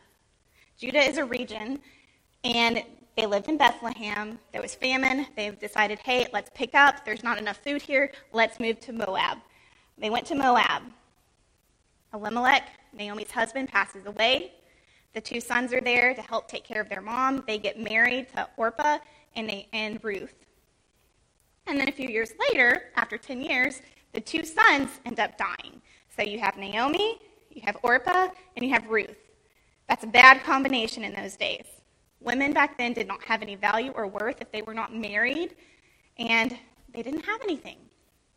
Judah 0.78 1.02
is 1.02 1.18
a 1.18 1.26
region, 1.26 1.80
and 2.44 2.84
they 3.16 3.28
lived 3.28 3.50
in 3.50 3.58
Bethlehem. 3.58 4.40
There 4.52 4.62
was 4.62 4.74
famine. 4.74 5.28
They've 5.36 5.60
decided, 5.60 6.00
hey, 6.00 6.28
let's 6.34 6.50
pick 6.56 6.74
up. 6.74 7.06
There's 7.06 7.24
not 7.24 7.38
enough 7.38 7.58
food 7.58 7.82
here. 7.82 8.12
Let's 8.34 8.60
move 8.60 8.80
to 8.80 8.94
Moab. 8.94 9.38
They 9.98 10.10
went 10.10 10.26
to 10.28 10.36
Moab. 10.36 10.84
Elimelech, 12.14 12.70
Naomi's 12.94 13.32
husband, 13.32 13.70
passes 13.70 14.06
away. 14.06 14.54
The 15.14 15.22
two 15.22 15.42
sons 15.42 15.74
are 15.74 15.82
there 15.82 16.14
to 16.14 16.22
help 16.22 16.48
take 16.48 16.64
care 16.64 16.82
of 16.82 16.90
their 16.90 17.02
mom. 17.02 17.44
They 17.48 17.58
get 17.58 17.80
married 17.80 18.30
to 18.30 18.48
Orpah 18.58 19.00
and, 19.36 19.50
they, 19.50 19.68
and 19.74 20.04
Ruth. 20.04 20.36
And 21.68 21.80
then 21.80 21.90
a 21.90 21.92
few 21.92 22.08
years 22.08 22.34
later, 22.50 22.92
after 22.96 23.18
10 23.18 23.42
years, 23.42 23.82
the 24.14 24.22
two 24.22 24.44
sons 24.44 24.90
end 25.06 25.20
up 25.20 25.38
dying. 25.38 25.82
So 26.16 26.24
you 26.24 26.40
have 26.40 26.58
Naomi, 26.58 27.20
you 27.50 27.62
have 27.64 27.78
Orpah, 27.84 28.30
and 28.56 28.66
you 28.66 28.72
have 28.72 28.88
Ruth. 28.88 29.18
That's 29.88 30.04
a 30.04 30.08
bad 30.08 30.44
combination 30.44 31.04
in 31.04 31.14
those 31.14 31.36
days. 31.36 31.66
Women 32.20 32.54
back 32.54 32.78
then 32.78 32.94
did 32.94 33.08
not 33.08 33.24
have 33.24 33.42
any 33.42 33.56
value 33.56 33.92
or 33.92 34.08
worth 34.08 34.42
if 34.42 34.52
they 34.52 34.62
were 34.62 34.74
not 34.74 34.96
married, 34.96 35.56
and 36.18 36.58
they 36.94 37.02
didn't 37.02 37.26
have 37.26 37.42
anything. 37.42 37.78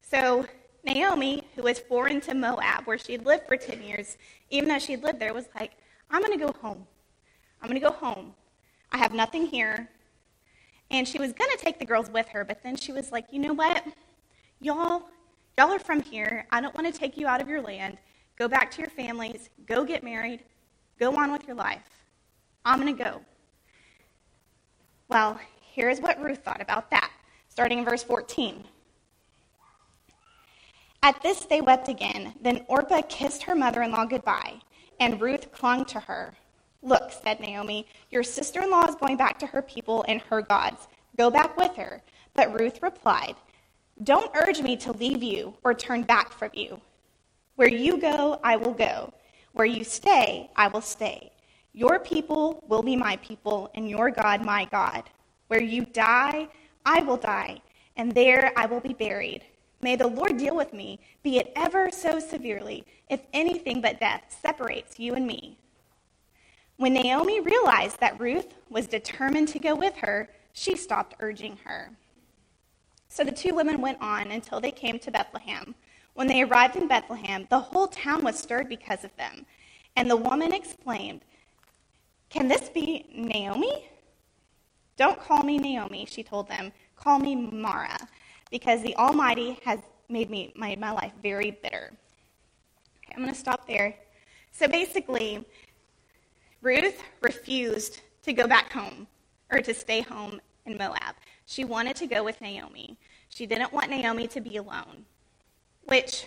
So 0.00 0.47
Naomi, 0.85 1.43
who 1.55 1.62
was 1.62 1.79
foreign 1.79 2.21
to 2.23 2.35
Moab, 2.35 2.87
where 2.87 2.99
she'd 2.99 3.25
lived 3.25 3.47
for 3.47 3.57
10 3.57 3.83
years, 3.83 4.17
even 4.50 4.69
though 4.69 4.79
she'd 4.79 5.03
lived 5.03 5.19
there, 5.19 5.33
was 5.33 5.49
like, 5.55 5.73
I'm 6.11 6.23
going 6.23 6.38
to 6.38 6.45
go 6.45 6.53
home. 6.61 6.87
I'm 7.61 7.69
going 7.69 7.81
to 7.81 7.87
go 7.87 7.93
home. 7.93 8.35
I 8.93 8.99
have 8.99 9.14
nothing 9.14 9.47
here. 9.47 9.88
And 10.91 11.09
she 11.09 11.19
was 11.19 11.33
going 11.33 11.50
to 11.50 11.57
take 11.57 11.79
the 11.79 11.85
girls 11.85 12.11
with 12.11 12.29
her, 12.29 12.45
but 12.45 12.62
then 12.62 12.76
she 12.76 12.93
was 12.93 13.11
like, 13.11 13.26
you 13.31 13.38
know 13.38 13.55
what? 13.55 13.85
Y'all, 14.61 15.09
y'all 15.57 15.73
are 15.73 15.79
from 15.79 16.03
here. 16.03 16.47
I 16.50 16.61
don't 16.61 16.75
want 16.75 16.93
to 16.93 16.99
take 16.99 17.17
you 17.17 17.26
out 17.26 17.41
of 17.41 17.49
your 17.49 17.62
land. 17.62 17.99
Go 18.37 18.49
back 18.49 18.71
to 18.73 18.81
your 18.81 18.91
families. 18.91 19.49
Go 19.67 19.85
get 19.85 20.05
married. 20.05 20.45
Go 21.00 21.17
on 21.17 21.33
with 21.33 21.47
your 21.47 21.57
life. 21.57 21.88
I'm 22.64 22.81
going 22.81 22.95
to 22.97 23.03
go. 23.03 23.21
Well, 25.09 25.41
here's 25.61 26.00
what 26.00 26.23
Ruth 26.23 26.45
thought 26.45 26.61
about 26.61 26.91
that, 26.91 27.11
starting 27.49 27.79
in 27.79 27.85
verse 27.85 28.03
14. 28.03 28.64
At 31.05 31.21
this 31.21 31.41
they 31.41 31.61
wept 31.61 31.89
again. 31.89 32.33
Then 32.41 32.65
Orpah 32.67 33.03
kissed 33.03 33.43
her 33.43 33.55
mother 33.55 33.83
in 33.83 33.91
law 33.91 34.07
goodbye, 34.07 34.55
and 34.99 35.21
Ruth 35.21 35.53
clung 35.53 35.85
to 35.85 36.01
her. 36.01 36.33
Look, 36.81 37.13
said 37.13 37.41
Naomi, 37.41 37.87
your 38.11 38.23
sister 38.23 38.63
in 38.63 38.71
law 38.71 38.87
is 38.87 38.95
going 38.95 39.19
back 39.19 39.39
to 39.41 39.47
her 39.47 39.61
people 39.61 40.07
and 40.09 40.23
her 40.23 40.41
gods. 40.41 40.89
Go 41.19 41.31
back 41.31 41.59
with 41.59 41.77
her. 41.77 42.01
But 42.33 42.59
Ruth 42.59 42.83
replied, 42.83 43.37
Don't 44.03 44.35
urge 44.35 44.63
me 44.63 44.79
to 44.79 44.93
leave 44.93 45.23
you 45.23 45.53
or 45.63 45.75
turn 45.75 46.05
back 46.05 46.33
from 46.33 46.53
you. 46.55 46.81
Where 47.57 47.69
you 47.69 47.99
go, 47.99 48.41
I 48.43 48.57
will 48.57 48.73
go. 48.73 49.13
Where 49.53 49.67
you 49.67 49.85
stay, 49.85 50.49
I 50.57 50.69
will 50.69 50.81
stay. 50.81 51.33
Your 51.75 51.99
people 51.99 52.65
will 52.67 52.83
be 52.83 52.97
my 52.97 53.17
people, 53.17 53.71
and 53.75 53.91
your 53.91 54.11
God 54.11 54.43
my 54.43 54.65
God. 54.71 55.11
Where 55.49 55.63
you 55.63 55.85
die, 55.85 56.49
I 56.87 57.03
will 57.03 57.19
die, 57.19 57.61
and 57.95 58.11
there 58.11 58.55
I 58.57 58.65
will 58.65 58.81
be 58.81 58.95
buried. 58.95 59.45
May 59.85 59.97
the 59.97 60.07
Lord 60.07 60.38
deal 60.38 60.57
with 60.57 60.73
me, 60.73 60.99
be 61.23 61.37
it 61.37 61.53
ever 61.55 61.91
so 61.91 62.19
severely, 62.19 62.87
if 63.11 63.21
anything 63.35 63.83
but 63.83 64.00
death 64.00 64.35
separates 64.41 64.99
you 64.99 65.12
and 65.12 65.26
me. 65.26 65.59
When 66.79 66.95
Naomi 66.95 67.41
realized 67.41 68.00
that 68.00 68.19
Ruth 68.19 68.55
was 68.71 68.87
determined 68.87 69.49
to 69.49 69.59
go 69.59 69.75
with 69.75 69.95
her, 69.97 70.31
she 70.55 70.75
stopped 70.75 71.17
urging 71.21 71.59
her. 71.64 71.91
So 73.11 73.25
the 73.25 73.31
two 73.31 73.55
women 73.55 73.83
went 73.83 74.00
on 74.00 74.31
until 74.31 74.59
they 74.59 74.71
came 74.71 74.99
to 75.00 75.11
Bethlehem. 75.11 75.75
When 76.14 76.29
they 76.29 76.41
arrived 76.41 76.76
in 76.76 76.88
Bethlehem, 76.88 77.47
the 77.50 77.61
whole 77.61 77.88
town 77.88 78.25
was 78.25 78.38
stirred 78.38 78.71
because 78.71 79.05
of 79.05 79.14
them. 79.17 79.45
And 79.97 80.11
the 80.11 80.17
woman 80.17 80.55
exclaimed, 80.55 81.21
Can 82.31 82.49
this 82.49 82.71
be 82.71 83.05
Naomi? 83.14 83.85
Don't 84.97 85.21
call 85.21 85.43
me 85.43 85.59
Naomi, 85.59 86.07
she 86.09 86.23
told 86.23 86.49
them. 86.49 86.73
Call 86.97 87.19
me 87.19 87.37
Mara 87.37 87.99
because 88.51 88.83
the 88.83 88.97
Almighty 88.97 89.59
has 89.65 89.81
made 90.09 90.31
me 90.31 90.53
made 90.57 90.79
my 90.79 90.91
life 90.91 91.13
very 91.23 91.51
bitter. 91.51 91.93
Okay, 93.05 93.15
I'm 93.15 93.23
going 93.23 93.33
to 93.33 93.39
stop 93.39 93.67
there. 93.67 93.95
So 94.53 94.69
basically, 94.69 95.45
Ruth 96.63 97.03
refused 97.21 98.01
to 98.23 98.33
go 98.33 98.47
back 98.47 98.73
home 98.73 99.07
or 99.51 99.61
to 99.61 99.75
stay 99.75 100.01
home 100.01 100.41
in 100.67 100.77
Moab. 100.79 101.17
She 101.47 101.65
wanted 101.65 101.97
to 101.97 102.07
go 102.07 102.25
with 102.25 102.41
Naomi. 102.41 102.97
She 103.29 103.47
didn't 103.47 103.73
want 103.73 103.91
Naomi 103.91 104.27
to 104.29 104.41
be 104.41 104.57
alone, 104.57 105.05
which 105.85 106.27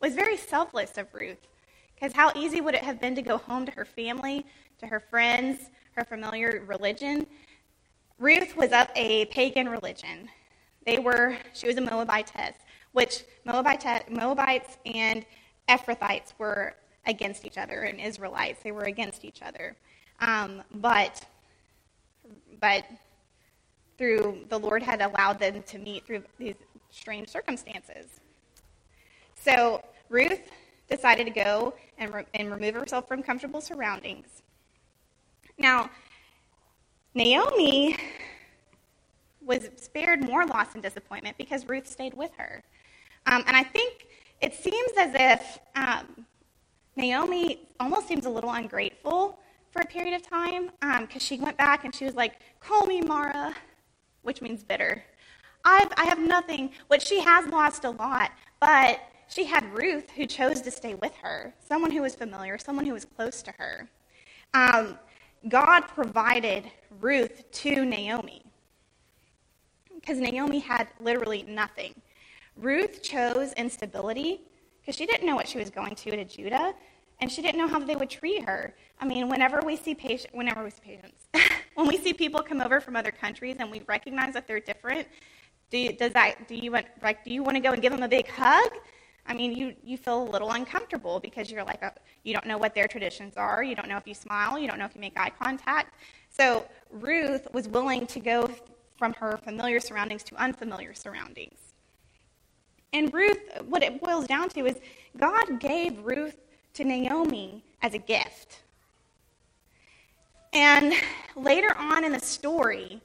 was 0.00 0.14
very 0.14 0.36
selfless 0.36 0.96
of 0.96 1.12
Ruth. 1.12 1.48
Because 1.94 2.12
how 2.12 2.32
easy 2.34 2.60
would 2.60 2.74
it 2.74 2.82
have 2.82 3.00
been 3.00 3.14
to 3.14 3.22
go 3.22 3.38
home 3.38 3.66
to 3.66 3.72
her 3.72 3.84
family, 3.84 4.44
to 4.78 4.86
her 4.86 5.00
friends, 5.00 5.70
her 5.92 6.04
familiar 6.04 6.62
religion? 6.66 7.26
Ruth 8.18 8.56
was 8.56 8.72
of 8.72 8.88
a 8.94 9.26
pagan 9.26 9.68
religion. 9.68 10.28
They 10.86 10.98
were, 10.98 11.36
she 11.52 11.66
was 11.66 11.76
a 11.76 11.80
Moabitess, 11.80 12.54
which 12.92 13.24
Moabite, 13.44 14.10
Moabites 14.10 14.78
and 14.86 15.24
Ephrathites 15.68 16.32
were 16.38 16.74
against 17.06 17.44
each 17.44 17.58
other, 17.58 17.82
and 17.82 18.00
Israelites, 18.00 18.62
they 18.62 18.72
were 18.72 18.84
against 18.84 19.24
each 19.24 19.42
other. 19.42 19.76
Um, 20.20 20.62
but, 20.74 21.26
but 22.60 22.84
through 23.98 24.44
the 24.48 24.58
Lord 24.58 24.82
had 24.82 25.00
allowed 25.00 25.38
them 25.38 25.62
to 25.62 25.78
meet 25.78 26.06
through 26.06 26.22
these 26.38 26.54
strange 26.90 27.28
circumstances. 27.28 28.20
So 29.34 29.82
Ruth 30.08 30.40
decided 30.88 31.24
to 31.24 31.30
go 31.30 31.74
and, 31.98 32.12
re- 32.14 32.26
and 32.34 32.50
remove 32.50 32.74
herself 32.74 33.08
from 33.08 33.22
comfortable 33.22 33.60
surroundings. 33.60 34.42
Now, 35.58 35.90
Naomi 37.14 37.96
was 39.46 39.68
spared 39.76 40.22
more 40.22 40.46
loss 40.46 40.74
and 40.74 40.82
disappointment 40.82 41.36
because 41.38 41.68
Ruth 41.68 41.86
stayed 41.86 42.14
with 42.14 42.30
her. 42.36 42.62
Um, 43.26 43.44
and 43.46 43.56
I 43.56 43.62
think 43.62 44.06
it 44.40 44.54
seems 44.54 44.92
as 44.98 45.14
if 45.14 45.58
um, 45.74 46.26
Naomi 46.96 47.68
almost 47.80 48.08
seems 48.08 48.26
a 48.26 48.30
little 48.30 48.50
ungrateful 48.50 49.38
for 49.70 49.82
a 49.82 49.86
period 49.86 50.14
of 50.14 50.22
time 50.22 50.70
because 50.80 51.08
um, 51.14 51.20
she 51.20 51.38
went 51.38 51.56
back 51.56 51.84
and 51.84 51.94
she 51.94 52.04
was 52.04 52.14
like, 52.14 52.34
Call 52.60 52.86
me 52.86 53.00
Mara, 53.00 53.54
which 54.22 54.40
means 54.40 54.62
bitter. 54.62 55.02
I've, 55.64 55.88
I 55.96 56.04
have 56.04 56.18
nothing, 56.18 56.70
which 56.88 57.02
she 57.02 57.20
has 57.20 57.46
lost 57.46 57.84
a 57.84 57.90
lot, 57.90 58.32
but 58.60 59.00
she 59.28 59.44
had 59.44 59.64
Ruth 59.72 60.10
who 60.10 60.26
chose 60.26 60.60
to 60.60 60.70
stay 60.70 60.94
with 60.94 61.14
her, 61.22 61.54
someone 61.66 61.90
who 61.90 62.02
was 62.02 62.14
familiar, 62.14 62.58
someone 62.58 62.84
who 62.84 62.92
was 62.92 63.04
close 63.04 63.42
to 63.42 63.52
her. 63.52 63.88
Um, 64.52 64.98
God 65.48 65.82
provided 65.82 66.70
Ruth 67.00 67.50
to 67.50 67.84
Naomi 67.84 68.42
because 70.04 70.20
Naomi 70.20 70.58
had 70.58 70.88
literally 71.00 71.44
nothing. 71.48 71.94
Ruth 72.56 73.02
chose 73.02 73.52
instability 73.54 74.42
because 74.80 74.96
she 74.96 75.06
didn't 75.06 75.26
know 75.26 75.34
what 75.34 75.48
she 75.48 75.58
was 75.58 75.70
going 75.70 75.94
to 75.94 76.10
to 76.10 76.24
Judah, 76.24 76.74
and 77.20 77.32
she 77.32 77.40
didn't 77.40 77.58
know 77.58 77.66
how 77.66 77.78
they 77.78 77.96
would 77.96 78.10
treat 78.10 78.44
her. 78.44 78.74
I 79.00 79.06
mean, 79.06 79.28
whenever 79.28 79.60
we 79.64 79.76
see 79.76 79.94
patient, 79.94 80.34
whenever 80.34 80.62
we 80.62 80.70
see 80.70 80.82
patients, 80.84 81.28
when 81.74 81.86
we 81.88 81.96
see 81.96 82.12
people 82.12 82.42
come 82.42 82.60
over 82.60 82.80
from 82.80 82.96
other 82.96 83.10
countries 83.10 83.56
and 83.58 83.70
we 83.70 83.82
recognize 83.86 84.34
that 84.34 84.46
they're 84.46 84.60
different, 84.60 85.08
do 85.70 85.78
you, 85.78 85.92
does 85.92 86.12
that 86.12 86.46
do 86.46 86.54
you 86.54 86.70
want 86.70 86.86
like 87.02 87.24
do 87.24 87.32
you 87.32 87.42
want 87.42 87.56
to 87.56 87.60
go 87.60 87.72
and 87.72 87.80
give 87.80 87.92
them 87.92 88.02
a 88.02 88.08
big 88.08 88.28
hug? 88.28 88.70
I 89.26 89.32
mean, 89.32 89.52
you, 89.52 89.74
you 89.82 89.96
feel 89.96 90.22
a 90.22 90.30
little 90.30 90.50
uncomfortable 90.50 91.18
because 91.18 91.50
you're 91.50 91.64
like, 91.64 91.80
a, 91.80 91.86
uh, 91.86 91.90
you 92.24 92.34
don't 92.34 92.44
know 92.44 92.58
what 92.58 92.74
their 92.74 92.86
traditions 92.86 93.38
are. 93.38 93.62
You 93.64 93.74
don't 93.74 93.88
know 93.88 93.96
if 93.96 94.06
you 94.06 94.12
smile. 94.12 94.58
You 94.58 94.68
don't 94.68 94.78
know 94.78 94.84
if 94.84 94.94
you 94.94 95.00
make 95.00 95.18
eye 95.18 95.30
contact. 95.30 95.94
So 96.28 96.66
Ruth 96.90 97.48
was 97.54 97.66
willing 97.66 98.06
to 98.08 98.20
go 98.20 98.50
from 99.04 99.12
her 99.12 99.36
familiar 99.36 99.80
surroundings 99.80 100.22
to 100.22 100.34
unfamiliar 100.36 100.94
surroundings. 100.94 101.58
And 102.94 103.12
Ruth, 103.12 103.38
what 103.66 103.82
it 103.82 104.00
boils 104.00 104.26
down 104.26 104.48
to 104.50 104.64
is 104.64 104.76
God 105.18 105.60
gave 105.60 105.98
Ruth 105.98 106.38
to 106.72 106.84
Naomi 106.84 107.62
as 107.82 107.92
a 107.92 107.98
gift. 107.98 108.62
And 110.54 110.94
later 111.36 111.76
on 111.76 112.02
in 112.02 112.12
the 112.12 112.18
story, 112.18 113.02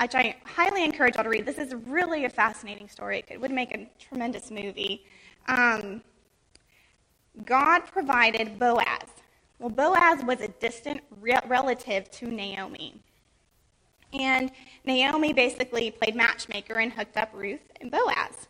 which 0.00 0.14
I 0.14 0.34
highly 0.46 0.82
encourage 0.82 1.16
y'all 1.16 1.24
to 1.24 1.28
read, 1.28 1.44
this 1.44 1.58
is 1.58 1.74
really 1.74 2.24
a 2.24 2.30
fascinating 2.30 2.88
story. 2.88 3.22
It 3.28 3.38
would 3.38 3.50
make 3.50 3.74
a 3.74 3.86
tremendous 4.00 4.50
movie. 4.50 5.04
Um, 5.46 6.00
God 7.44 7.80
provided 7.80 8.58
Boaz. 8.58 9.08
Well, 9.58 9.68
Boaz 9.68 10.24
was 10.24 10.40
a 10.40 10.48
distant 10.48 11.02
re- 11.20 11.38
relative 11.46 12.10
to 12.12 12.28
Naomi. 12.28 12.94
And 14.14 14.52
Naomi 14.84 15.32
basically 15.32 15.90
played 15.90 16.14
matchmaker 16.14 16.74
and 16.74 16.92
hooked 16.92 17.16
up 17.16 17.30
Ruth 17.34 17.60
and 17.80 17.90
Boaz. 17.90 18.46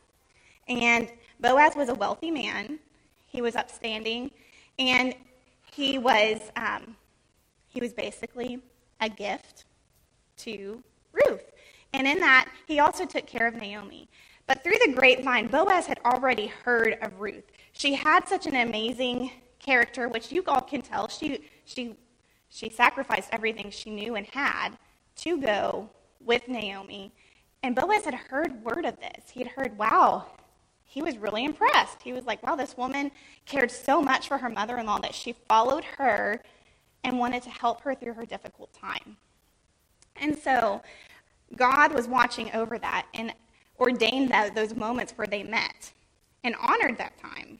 And 0.68 1.10
Boaz 1.40 1.74
was 1.74 1.88
a 1.88 1.94
wealthy 1.94 2.30
man. 2.30 2.78
He 3.26 3.40
was 3.40 3.56
upstanding, 3.56 4.30
and 4.78 5.14
he 5.72 5.98
was 5.98 6.40
um, 6.56 6.96
he 7.68 7.80
was 7.80 7.92
basically 7.92 8.60
a 9.00 9.08
gift 9.08 9.64
to 10.38 10.82
Ruth. 11.12 11.50
And 11.92 12.06
in 12.06 12.20
that, 12.20 12.48
he 12.66 12.78
also 12.78 13.04
took 13.04 13.26
care 13.26 13.46
of 13.46 13.54
Naomi. 13.54 14.08
But 14.46 14.62
through 14.62 14.76
the 14.84 14.92
grapevine, 14.92 15.48
Boaz 15.48 15.86
had 15.86 16.00
already 16.04 16.46
heard 16.46 16.98
of 17.00 17.20
Ruth. 17.20 17.44
She 17.72 17.94
had 17.94 18.28
such 18.28 18.46
an 18.46 18.56
amazing 18.56 19.30
character, 19.58 20.08
which 20.08 20.30
you 20.30 20.44
all 20.46 20.60
can 20.60 20.82
tell. 20.82 21.08
She 21.08 21.44
she 21.64 21.96
she 22.50 22.68
sacrificed 22.68 23.30
everything 23.32 23.70
she 23.70 23.90
knew 23.90 24.14
and 24.14 24.26
had 24.26 24.76
to 25.16 25.40
go 25.40 25.88
with 26.20 26.48
Naomi. 26.48 27.12
And 27.62 27.74
Boaz 27.74 28.04
had 28.04 28.14
heard 28.14 28.62
word 28.64 28.84
of 28.84 28.98
this. 29.00 29.30
He 29.30 29.40
had 29.40 29.52
heard, 29.52 29.76
wow, 29.78 30.26
he 30.84 31.02
was 31.02 31.16
really 31.16 31.44
impressed. 31.44 32.02
He 32.02 32.12
was 32.12 32.24
like, 32.24 32.42
wow, 32.42 32.56
this 32.56 32.76
woman 32.76 33.10
cared 33.46 33.70
so 33.70 34.02
much 34.02 34.28
for 34.28 34.38
her 34.38 34.50
mother 34.50 34.78
in 34.78 34.86
law 34.86 34.98
that 34.98 35.14
she 35.14 35.32
followed 35.48 35.84
her 35.84 36.42
and 37.02 37.18
wanted 37.18 37.42
to 37.42 37.50
help 37.50 37.80
her 37.82 37.94
through 37.94 38.14
her 38.14 38.24
difficult 38.24 38.72
time. 38.72 39.16
And 40.16 40.38
so 40.38 40.82
God 41.56 41.92
was 41.92 42.06
watching 42.06 42.50
over 42.52 42.78
that. 42.78 43.06
And 43.14 43.32
ordained 43.78 44.30
that, 44.30 44.54
those 44.54 44.74
moments 44.74 45.12
where 45.16 45.26
they 45.26 45.42
met 45.42 45.92
and 46.42 46.54
honored 46.60 46.98
that 46.98 47.18
time. 47.18 47.58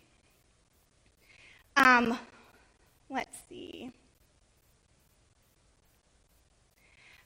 Um, 1.77 2.19
let's 3.11 3.39
see. 3.49 3.91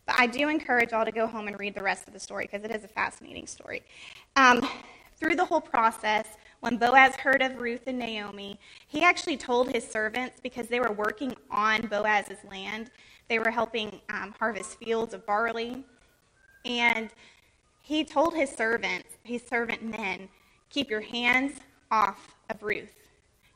But 0.06 0.07
I 0.18 0.26
do 0.26 0.48
encourage 0.48 0.92
all 0.92 1.04
to 1.04 1.12
go 1.12 1.28
home 1.28 1.46
and 1.46 1.56
read 1.60 1.76
the 1.76 1.82
rest 1.82 2.08
of 2.08 2.12
the 2.12 2.18
story 2.18 2.48
because 2.50 2.64
it 2.64 2.74
is 2.74 2.82
a 2.82 2.88
fascinating 2.88 3.46
story. 3.46 3.82
Um, 4.34 4.68
through 5.16 5.36
the 5.36 5.44
whole 5.44 5.60
process, 5.60 6.26
when 6.58 6.76
Boaz 6.76 7.14
heard 7.14 7.40
of 7.40 7.60
Ruth 7.60 7.82
and 7.86 8.00
Naomi, 8.00 8.58
he 8.88 9.04
actually 9.04 9.36
told 9.36 9.72
his 9.72 9.88
servants 9.88 10.40
because 10.42 10.66
they 10.66 10.80
were 10.80 10.90
working 10.90 11.36
on 11.52 11.82
Boaz's 11.82 12.38
land. 12.50 12.90
They 13.28 13.38
were 13.38 13.50
helping 13.50 14.00
um, 14.10 14.34
harvest 14.40 14.76
fields 14.80 15.14
of 15.14 15.24
barley. 15.24 15.84
And 16.64 17.10
he 17.80 18.02
told 18.02 18.34
his 18.34 18.50
servants, 18.50 19.08
his 19.22 19.42
servant 19.48 19.84
men, 19.84 20.28
keep 20.68 20.90
your 20.90 21.00
hands 21.00 21.60
off 21.92 22.34
of 22.50 22.60
Ruth. 22.60 22.92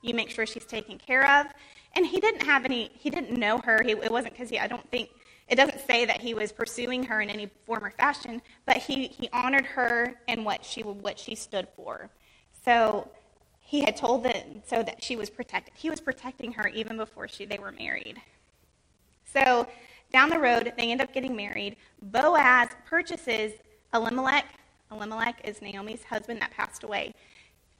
You 0.00 0.14
make 0.14 0.30
sure 0.30 0.46
she's 0.46 0.64
taken 0.64 0.96
care 0.96 1.28
of. 1.40 1.48
And 1.96 2.06
he 2.06 2.20
didn't 2.20 2.44
have 2.44 2.64
any, 2.64 2.92
he 2.94 3.10
didn't 3.10 3.36
know 3.36 3.58
her. 3.64 3.82
He, 3.84 3.92
it 3.92 4.12
wasn't 4.12 4.34
because 4.34 4.48
he, 4.48 4.60
I 4.60 4.68
don't 4.68 4.88
think, 4.92 5.10
it 5.52 5.56
doesn't 5.56 5.86
say 5.86 6.06
that 6.06 6.18
he 6.18 6.32
was 6.32 6.50
pursuing 6.50 7.02
her 7.02 7.20
in 7.20 7.28
any 7.28 7.46
form 7.66 7.84
or 7.84 7.90
fashion, 7.90 8.40
but 8.64 8.78
he, 8.78 9.08
he 9.08 9.28
honored 9.34 9.66
her 9.66 10.14
and 10.26 10.46
what 10.46 10.64
she, 10.64 10.80
what 10.80 11.18
she 11.18 11.34
stood 11.34 11.68
for. 11.76 12.08
So 12.64 13.10
he 13.60 13.82
had 13.82 13.94
told 13.94 14.24
them 14.24 14.62
so 14.66 14.82
that 14.82 15.04
she 15.04 15.14
was 15.14 15.28
protected. 15.28 15.74
He 15.76 15.90
was 15.90 16.00
protecting 16.00 16.52
her 16.52 16.68
even 16.68 16.96
before 16.96 17.28
she, 17.28 17.44
they 17.44 17.58
were 17.58 17.70
married. 17.70 18.18
So 19.26 19.68
down 20.10 20.30
the 20.30 20.38
road, 20.38 20.72
they 20.78 20.90
end 20.90 21.02
up 21.02 21.12
getting 21.12 21.36
married. 21.36 21.76
Boaz 22.00 22.70
purchases 22.86 23.52
Elimelech. 23.92 24.46
Elimelech 24.90 25.38
is 25.44 25.60
Naomi's 25.60 26.04
husband 26.04 26.40
that 26.40 26.52
passed 26.52 26.82
away. 26.82 27.12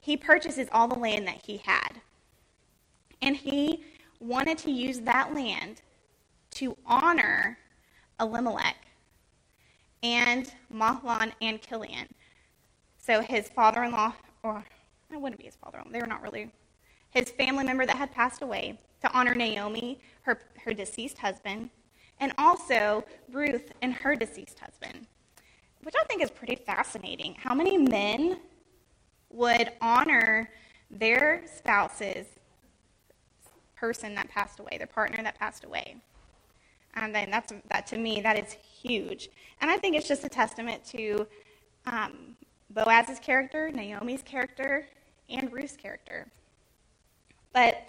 He 0.01 0.19
purchases 0.19 0.69
all 0.73 0.89
the 0.89 0.99
land 0.99 1.27
that 1.27 1.41
he 1.43 1.57
had. 1.65 2.03
And 3.23 3.35
he 3.35 3.83
wanted 4.21 4.59
to 4.59 4.71
use 4.71 5.01
that 5.01 5.33
land 5.33 5.81
to 6.57 6.77
honor 6.85 7.57
Elimelech 8.23 8.77
and 10.03 10.53
Mahlon 10.73 11.33
and 11.41 11.61
Chilion. 11.61 12.07
So 12.97 13.21
his 13.21 13.49
father 13.49 13.83
in 13.83 13.91
law, 13.91 14.13
or 14.45 14.65
it 15.13 15.21
wouldn't 15.21 15.41
be 15.41 15.47
his 15.47 15.57
father 15.57 15.79
in 15.79 15.85
law, 15.85 15.91
they 15.93 16.01
were 16.01 16.07
not 16.07 16.23
really, 16.23 16.51
his 17.11 17.31
family 17.31 17.65
member 17.65 17.85
that 17.85 17.97
had 17.97 18.13
passed 18.13 18.41
away, 18.41 18.79
to 19.01 19.13
honor 19.13 19.35
Naomi, 19.35 20.01
her, 20.23 20.41
her 20.65 20.73
deceased 20.73 21.19
husband, 21.19 21.71
and 22.21 22.33
also 22.39 23.05
Ruth 23.33 23.73
and 23.83 23.93
her 23.93 24.15
deceased 24.15 24.61
husband, 24.61 25.09
which 25.83 25.97
I 26.01 26.05
think 26.05 26.23
is 26.23 26.31
pretty 26.31 26.55
fascinating. 26.55 27.35
How 27.35 27.55
many 27.55 27.77
men 27.77 28.39
would 29.31 29.73
honor 29.81 30.49
their 30.91 31.43
spouse's 31.53 32.27
person 33.75 34.15
that 34.15 34.29
passed 34.29 34.61
away, 34.61 34.79
their 34.79 34.87
partner 34.87 35.25
that 35.25 35.37
passed 35.41 35.65
away? 35.65 35.97
And 36.95 37.15
then 37.15 37.31
that's 37.31 37.53
that 37.71 37.87
to 37.89 37.99
me 37.99 38.21
that 38.21 38.39
is 38.39 38.53
huge. 38.53 39.31
And 39.61 39.71
I 39.71 39.77
think 39.77 39.97
it's 39.97 40.09
just 40.09 40.25
a 40.25 40.29
testament 40.29 40.85
to 40.87 41.27
um, 41.87 42.37
Boaz's 42.71 43.19
character, 43.19 43.71
Naomi's 43.71 44.23
character, 44.23 44.87
and 45.29 45.53
Ruth's 45.53 45.77
character. 45.77 46.27
But 47.53 47.83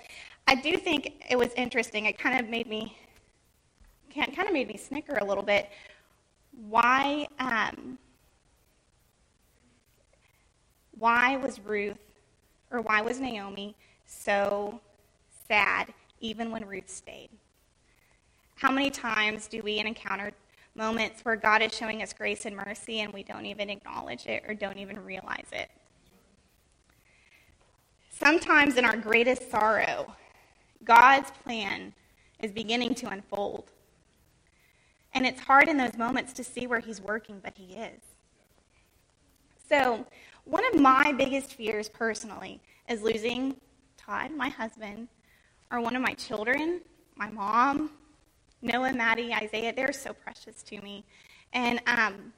I 0.48 0.56
do 0.56 0.78
think 0.78 1.24
it 1.30 1.38
was 1.38 1.50
interesting. 1.56 2.06
It 2.06 2.18
kind 2.18 2.40
of 2.40 2.50
made 2.50 2.68
me 2.68 2.98
kind 4.14 4.48
of 4.48 4.54
made 4.54 4.68
me 4.68 4.78
snicker 4.78 5.18
a 5.18 5.26
little 5.26 5.44
bit. 5.44 5.70
Why 6.70 7.28
um, 7.40 7.98
why 10.98 11.38
was 11.38 11.60
Ruth 11.60 11.98
or 12.72 12.82
why 12.82 13.02
was 13.02 13.20
Naomi 13.20 13.76
so 14.06 14.80
sad 15.48 15.94
even 16.20 16.52
when 16.52 16.66
Ruth 16.66 16.90
stayed? 16.90 17.30
How 18.64 18.72
many 18.72 18.90
times 18.90 19.48
do 19.48 19.62
we 19.62 19.80
encounter 19.80 20.32
moments 20.74 21.26
where 21.26 21.36
God 21.36 21.62
is 21.62 21.76
showing 21.76 22.02
us 22.02 22.14
grace 22.14 22.46
and 22.46 22.56
mercy 22.56 23.02
and 23.02 23.12
we 23.12 23.22
don't 23.22 23.46
even 23.46 23.70
acknowledge 23.70 24.26
it 24.26 24.42
or 24.48 24.54
don't 24.54 24.78
even 24.78 25.04
realize 25.04 25.48
it? 25.52 25.70
Sometimes 28.10 28.78
in 28.78 28.86
our 28.86 28.96
greatest 28.96 29.52
sorrow, 29.52 30.16
God's 30.86 31.30
plan 31.44 31.92
is 32.42 32.54
beginning 32.54 32.96
to 32.96 33.10
unfold. 33.10 33.66
And 35.14 35.26
it's 35.26 35.42
hard 35.42 35.68
in 35.68 35.76
those 35.76 35.98
moments 35.98 36.32
to 36.32 36.44
see 36.46 36.66
where 36.66 36.80
He's 36.80 37.02
working, 37.02 37.42
but 37.44 37.52
He 37.58 37.74
is. 37.74 38.00
So, 39.68 40.08
one 40.46 40.64
of 40.74 40.80
my 40.80 41.12
biggest 41.12 41.56
fears 41.56 41.90
personally 41.90 42.62
is 42.88 43.02
losing 43.02 43.58
Todd, 43.98 44.32
my 44.32 44.48
husband, 44.48 45.10
or 45.70 45.82
one 45.82 45.98
of 45.98 46.02
my 46.02 46.14
children, 46.14 46.80
my 47.18 47.30
mom, 47.30 47.90
Noah, 48.64 48.94
Maddie, 48.94 49.34
Isaiah, 49.34 49.74
they're 49.76 49.94
so 49.94 50.14
precious 50.14 50.64
to 50.64 50.82
me. 50.82 51.04
And 51.52 51.82
um, 51.86 52.34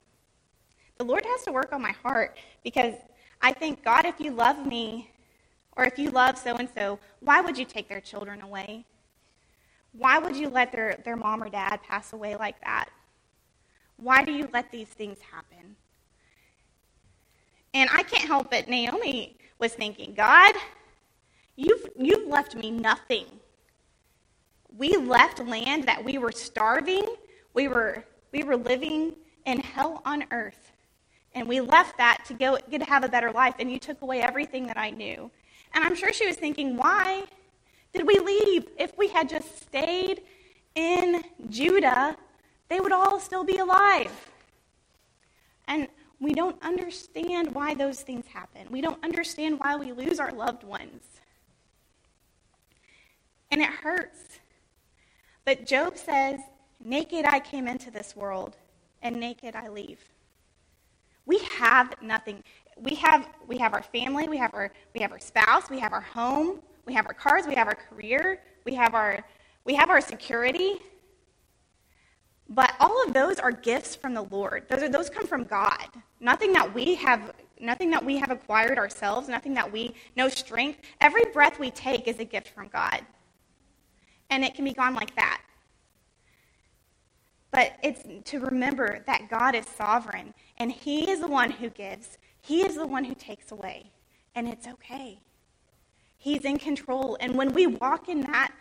the 0.98 1.04
Lord 1.04 1.24
has 1.26 1.44
to 1.44 1.52
work 1.52 1.72
on 1.72 1.82
my 1.82 1.92
heart 1.92 2.38
because 2.64 2.96
I 3.42 3.54
think, 3.54 3.84
God, 3.84 4.06
if 4.06 4.20
you 4.20 4.32
love 4.32 4.66
me, 4.66 5.12
or 5.78 5.86
if 5.86 6.00
you 6.00 6.10
love 6.10 6.38
so 6.38 6.56
and 6.56 6.70
so, 6.76 7.00
why 7.20 7.42
would 7.42 7.58
you 7.58 7.66
take 7.66 7.90
their 7.90 8.02
children 8.02 8.42
away? 8.42 8.86
Why 9.92 10.18
would 10.18 10.36
you 10.36 10.50
let 10.50 10.72
their, 10.72 11.00
their 11.06 11.16
mom 11.16 11.44
or 11.44 11.50
dad 11.50 11.82
pass 11.84 12.14
away 12.14 12.36
like 12.36 12.60
that? 12.62 12.90
Why 13.98 14.24
do 14.24 14.32
you 14.32 14.50
let 14.54 14.72
these 14.72 14.88
things 14.88 15.20
happen? 15.22 15.76
And 17.74 17.90
I 17.94 18.04
can't 18.04 18.28
help 18.28 18.52
but 18.52 18.68
Naomi 18.68 19.38
was 19.60 19.74
thinking, 19.74 20.14
God, 20.14 20.56
you've, 21.56 21.88
you've 21.98 22.28
left 22.28 22.56
me 22.56 22.72
nothing. 22.72 23.26
We 24.78 24.98
left 24.98 25.40
land 25.40 25.86
that 25.86 26.04
we 26.04 26.18
were 26.18 26.32
starving. 26.32 27.06
We 27.54 27.68
were, 27.68 28.04
we 28.32 28.44
were 28.44 28.58
living 28.58 29.16
in 29.46 29.60
hell 29.60 30.02
on 30.06 30.26
earth. 30.32 30.72
And 31.34 31.48
we 31.48 31.62
left 31.62 31.98
that 31.98 32.24
to 32.28 32.34
go 32.34 32.58
get 32.70 32.80
to 32.80 32.86
have 32.86 33.04
a 33.04 33.10
better 33.10 33.32
life, 33.32 33.56
and 33.60 33.70
you 33.72 33.78
took 33.78 34.02
away 34.02 34.22
everything 34.22 34.68
that 34.68 34.78
I 34.78 34.90
knew. 34.90 35.30
And 35.74 35.84
I'm 35.84 35.96
sure 35.96 36.14
she 36.14 36.26
was 36.26 36.38
thinking, 36.38 36.78
why 36.78 37.24
did 37.94 38.08
we 38.08 38.20
leave? 38.20 38.68
If 38.78 38.98
we 38.98 39.10
had 39.10 39.30
just 39.30 39.62
stayed 39.62 40.22
in 40.76 41.24
Judah, 41.50 42.16
they 42.70 42.80
would 42.80 42.92
all 42.92 43.20
still 43.20 43.44
be 43.44 43.58
alive. 43.58 44.12
And 45.68 45.88
we 46.20 46.34
don't 46.34 46.62
understand 46.62 47.54
why 47.54 47.74
those 47.74 48.02
things 48.02 48.26
happen. 48.28 48.68
We 48.72 48.82
don't 48.82 49.04
understand 49.04 49.60
why 49.60 49.76
we 49.76 49.92
lose 49.92 50.20
our 50.20 50.32
loved 50.32 50.64
ones. 50.64 51.04
And 53.52 53.62
it 53.62 53.70
hurts. 53.70 54.25
But 55.46 55.66
Job 55.66 55.98
says, 55.98 56.40
Naked 56.84 57.26
I 57.26 57.40
came 57.40 57.68
into 57.68 57.90
this 57.90 58.16
world, 58.16 58.58
and 59.02 59.20
naked 59.20 59.56
I 59.56 59.70
leave. 59.70 60.00
We 61.26 61.40
have 61.58 61.94
nothing. 62.02 62.44
We 62.78 62.96
have, 62.96 63.28
we 63.48 63.58
have 63.58 63.74
our 63.74 63.82
family, 63.82 64.28
we 64.28 64.38
have 64.38 64.54
our, 64.54 64.72
we 64.94 65.00
have 65.02 65.12
our 65.12 65.20
spouse, 65.20 65.70
we 65.70 65.80
have 65.80 65.94
our 65.94 66.02
home, 66.02 66.60
we 66.86 66.94
have 66.94 67.08
our 67.08 67.14
cars, 67.14 67.48
we 67.48 67.56
have 67.56 67.68
our 67.68 67.76
career, 67.76 68.42
we 68.66 68.76
have 68.76 68.94
our, 68.94 69.24
we 69.64 69.74
have 69.76 69.90
our 69.90 70.02
security. 70.02 70.80
But 72.50 72.74
all 72.80 73.04
of 73.08 73.14
those 73.14 73.40
are 73.40 73.52
gifts 73.52 73.96
from 73.96 74.14
the 74.14 74.22
Lord. 74.24 74.68
Those, 74.70 74.84
are, 74.84 74.90
those 74.90 75.10
come 75.10 75.26
from 75.26 75.46
God. 75.46 75.88
Nothing 76.20 76.54
that 76.54 76.74
we 76.74 76.96
have 76.96 77.34
nothing 77.60 77.90
that 77.90 78.04
we 78.04 78.18
have 78.18 78.32
acquired 78.32 78.78
ourselves, 78.78 79.30
nothing 79.30 79.54
that 79.54 79.72
we 79.72 79.96
no 80.18 80.28
strength. 80.28 80.82
Every 81.00 81.24
breath 81.34 81.58
we 81.58 81.72
take 81.72 82.08
is 82.08 82.20
a 82.20 82.26
gift 82.26 82.50
from 82.50 82.68
God 82.68 83.02
and 84.30 84.44
it 84.44 84.54
can 84.56 84.66
be 84.66 84.74
gone 84.74 84.94
like 84.94 85.16
that. 85.16 85.42
But 87.52 87.74
it's 87.82 88.04
to 88.30 88.40
remember 88.40 89.04
that 89.08 89.30
God 89.30 89.56
is 89.56 89.66
sovereign 89.66 90.34
and 90.58 90.72
He 90.72 91.10
is 91.10 91.22
the 91.22 91.28
one 91.28 91.52
who 91.52 91.70
gives, 91.70 92.18
He 92.42 92.66
is 92.66 92.76
the 92.76 92.88
one 92.88 93.06
who 93.06 93.16
takes 93.16 93.52
away, 93.52 93.92
and 94.36 94.48
it's 94.48 94.68
okay. 94.68 95.20
He's 96.18 96.42
in 96.42 96.58
control. 96.58 97.18
And 97.20 97.36
when 97.36 97.54
we 97.54 97.68
walk 97.68 98.10
in 98.10 98.22
that, 98.22 98.52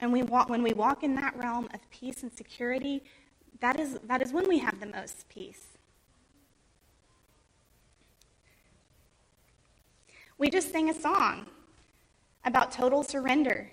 and 0.00 0.12
we 0.12 0.22
walk, 0.22 0.48
when 0.48 0.62
we 0.62 0.72
walk 0.72 1.02
in 1.02 1.14
that 1.16 1.36
realm 1.36 1.68
of 1.74 1.90
peace 1.90 2.22
and 2.22 2.32
security, 2.32 3.02
that 3.60 3.78
is, 3.78 3.98
that 4.04 4.22
is 4.22 4.32
when 4.32 4.48
we 4.48 4.58
have 4.58 4.80
the 4.80 4.86
most 4.86 5.28
peace. 5.28 5.66
We 10.38 10.48
just 10.48 10.72
sang 10.72 10.88
a 10.88 10.94
song 10.94 11.46
about 12.44 12.72
total 12.72 13.02
surrender. 13.02 13.70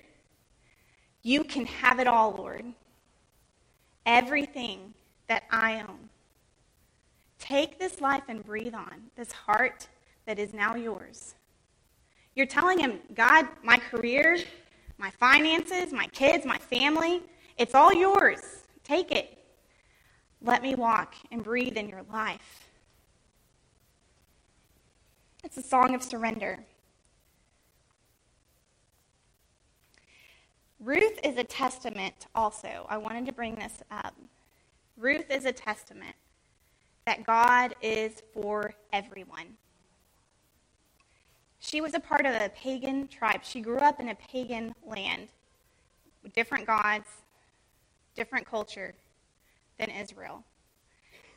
You 1.28 1.44
can 1.44 1.66
have 1.66 2.00
it 2.00 2.08
all, 2.08 2.32
Lord. 2.38 2.64
Everything 4.06 4.94
that 5.28 5.44
I 5.52 5.82
own. 5.82 6.08
Take 7.38 7.78
this 7.78 8.00
life 8.00 8.24
and 8.30 8.46
breathe 8.46 8.74
on, 8.74 9.12
this 9.18 9.34
heart 9.34 9.90
that 10.26 10.40
is 10.40 10.54
now 10.54 10.76
yours. 10.76 11.36
You're 12.34 12.46
telling 12.46 12.80
him, 12.80 13.00
God, 13.14 13.46
my 13.62 13.76
career, 13.76 14.38
my 14.98 15.10
finances, 15.10 15.92
my 15.92 16.08
kids, 16.14 16.46
my 16.46 16.58
family, 16.58 17.24
it's 17.58 17.76
all 17.76 17.94
yours. 17.94 18.64
Take 18.86 19.12
it. 19.12 19.38
Let 20.42 20.64
me 20.64 20.76
walk 20.76 21.14
and 21.30 21.44
breathe 21.44 21.76
in 21.76 21.90
your 21.90 22.04
life. 22.10 22.70
It's 25.44 25.58
a 25.58 25.62
song 25.62 25.94
of 25.94 26.02
surrender. 26.02 26.60
Ruth 30.80 31.20
is 31.24 31.38
a 31.38 31.44
testament 31.44 32.28
also. 32.36 32.86
I 32.90 32.98
wanted 32.98 33.26
to 33.26 33.32
bring 33.34 33.56
this 33.56 33.82
up. 33.90 34.16
Ruth 34.98 35.30
is 35.32 35.46
a 35.46 35.52
testament 35.52 36.16
that 37.06 37.26
God 37.26 37.76
is 37.82 38.22
for 38.34 38.74
everyone. 38.94 39.56
She 41.60 41.82
was 41.82 41.94
a 41.94 42.00
part 42.00 42.26
of 42.26 42.34
a 42.34 42.50
pagan 42.50 43.08
tribe. 43.08 43.42
She 43.44 43.62
grew 43.62 43.78
up 43.78 44.00
in 44.00 44.10
a 44.10 44.16
pagan 44.16 44.74
land 44.86 45.30
different 46.34 46.66
gods, 46.66 47.08
different 48.16 48.46
culture 48.46 48.94
than 49.80 49.90
Israel. 49.90 50.44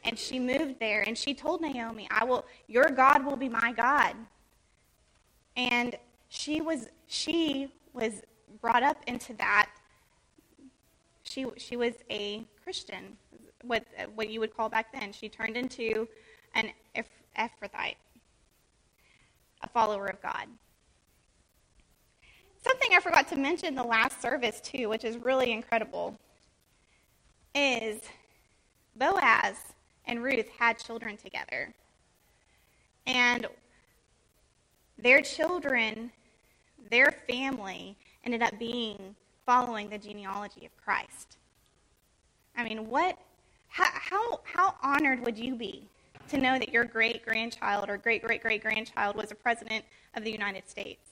And 0.04 0.18
she 0.18 0.38
moved 0.38 0.80
there 0.80 1.02
and 1.06 1.16
she 1.16 1.34
told 1.34 1.60
Naomi, 1.60 2.08
I 2.10 2.24
will 2.24 2.44
your 2.66 2.88
God 2.88 3.24
will 3.24 3.36
be 3.36 3.48
my 3.48 3.72
God. 3.72 4.16
And 5.56 5.96
she 6.28 6.60
was 6.60 6.88
she 7.06 7.72
was 7.92 8.22
brought 8.60 8.82
up 8.82 8.98
into 9.06 9.34
that. 9.34 9.68
She 11.22 11.46
she 11.56 11.76
was 11.76 11.94
a 12.10 12.44
Christian, 12.62 13.16
what 13.62 13.84
what 14.14 14.30
you 14.30 14.40
would 14.40 14.56
call 14.56 14.68
back 14.68 14.92
then. 14.92 15.12
She 15.12 15.28
turned 15.28 15.56
into 15.56 16.08
an 16.54 16.70
Ephrathite 17.38 17.96
a 19.62 19.68
follower 19.68 20.06
of 20.06 20.20
God. 20.22 20.46
Something 22.62 22.90
I 22.94 23.00
forgot 23.00 23.28
to 23.28 23.36
mention 23.36 23.74
the 23.74 23.82
last 23.82 24.20
service, 24.20 24.60
too, 24.60 24.88
which 24.88 25.04
is 25.04 25.16
really 25.16 25.52
incredible, 25.52 26.18
is 27.54 28.00
Boaz 28.96 29.56
and 30.06 30.22
Ruth 30.22 30.48
had 30.58 30.78
children 30.78 31.16
together. 31.16 31.72
And 33.06 33.46
their 34.98 35.22
children, 35.22 36.12
their 36.90 37.14
family, 37.28 37.96
ended 38.24 38.42
up 38.42 38.58
being 38.58 39.14
following 39.46 39.88
the 39.88 39.98
genealogy 39.98 40.66
of 40.66 40.76
Christ. 40.76 41.38
I 42.56 42.64
mean, 42.64 42.88
what, 42.88 43.18
how, 43.68 43.88
how, 43.92 44.40
how 44.44 44.74
honored 44.82 45.24
would 45.24 45.38
you 45.38 45.54
be 45.54 45.88
to 46.30 46.38
know 46.38 46.58
that 46.58 46.72
your 46.72 46.84
great 46.84 47.24
grandchild 47.24 47.88
or 47.88 47.96
great 47.96 48.22
great 48.22 48.40
great 48.40 48.62
grandchild 48.62 49.16
was 49.16 49.32
a 49.32 49.34
president 49.34 49.84
of 50.14 50.22
the 50.22 50.30
United 50.30 50.68
States. 50.68 51.10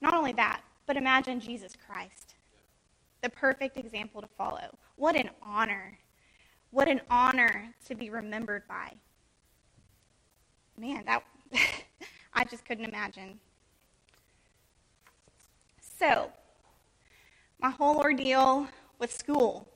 Not 0.00 0.14
only 0.14 0.32
that, 0.32 0.62
but 0.86 0.96
imagine 0.96 1.38
Jesus 1.38 1.72
Christ, 1.86 2.34
the 3.22 3.28
perfect 3.28 3.76
example 3.76 4.22
to 4.22 4.28
follow. 4.38 4.76
What 4.96 5.16
an 5.16 5.30
honor. 5.42 5.98
What 6.70 6.88
an 6.88 7.00
honor 7.10 7.74
to 7.86 7.94
be 7.94 8.08
remembered 8.08 8.62
by. 8.66 8.92
Man, 10.78 11.04
that 11.06 11.22
I 12.34 12.44
just 12.44 12.64
couldn't 12.64 12.84
imagine. 12.84 13.38
So, 15.98 16.30
my 17.60 17.70
whole 17.70 17.98
ordeal 17.98 18.68
with 18.98 19.12
school. 19.12 19.68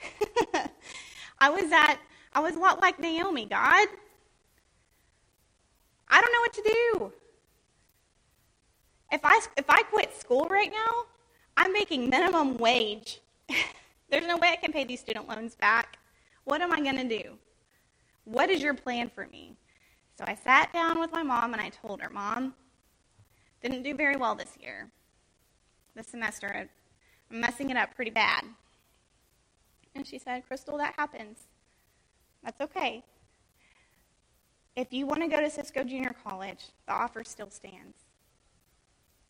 I 1.38 1.50
was 1.50 1.70
at 1.72 1.98
I 2.34 2.40
was 2.40 2.56
a 2.56 2.58
lot 2.58 2.80
like 2.80 2.98
Naomi, 2.98 3.44
God. 3.44 3.86
I 6.08 6.20
don't 6.20 6.32
know 6.32 6.40
what 6.40 6.52
to 6.54 6.62
do. 6.62 7.12
If 9.12 9.20
I, 9.24 9.40
if 9.56 9.68
I 9.68 9.82
quit 9.82 10.16
school 10.16 10.46
right 10.50 10.70
now, 10.70 11.04
I'm 11.56 11.72
making 11.72 12.08
minimum 12.08 12.56
wage. 12.56 13.20
There's 14.10 14.26
no 14.26 14.38
way 14.38 14.48
I 14.52 14.56
can 14.56 14.72
pay 14.72 14.84
these 14.84 15.00
student 15.00 15.28
loans 15.28 15.54
back. 15.54 15.98
What 16.44 16.62
am 16.62 16.72
I 16.72 16.80
going 16.80 16.96
to 16.96 17.22
do? 17.22 17.38
What 18.24 18.50
is 18.50 18.62
your 18.62 18.74
plan 18.74 19.10
for 19.10 19.26
me? 19.26 19.54
So 20.18 20.24
I 20.26 20.34
sat 20.34 20.72
down 20.72 20.98
with 20.98 21.12
my 21.12 21.22
mom 21.22 21.52
and 21.52 21.60
I 21.60 21.68
told 21.68 22.00
her, 22.00 22.10
Mom, 22.10 22.54
didn't 23.62 23.82
do 23.82 23.94
very 23.94 24.16
well 24.16 24.34
this 24.34 24.56
year. 24.60 24.90
This 25.94 26.08
semester, 26.08 26.68
I'm 27.30 27.40
messing 27.40 27.70
it 27.70 27.76
up 27.76 27.94
pretty 27.94 28.10
bad. 28.10 28.44
And 29.94 30.06
she 30.06 30.18
said, 30.18 30.46
Crystal, 30.46 30.78
that 30.78 30.94
happens. 30.96 31.48
That's 32.42 32.60
okay. 32.60 33.04
If 34.74 34.92
you 34.92 35.06
want 35.06 35.20
to 35.20 35.28
go 35.28 35.40
to 35.40 35.50
Cisco 35.50 35.84
Junior 35.84 36.14
College, 36.24 36.64
the 36.86 36.92
offer 36.92 37.24
still 37.24 37.50
stands. 37.50 37.98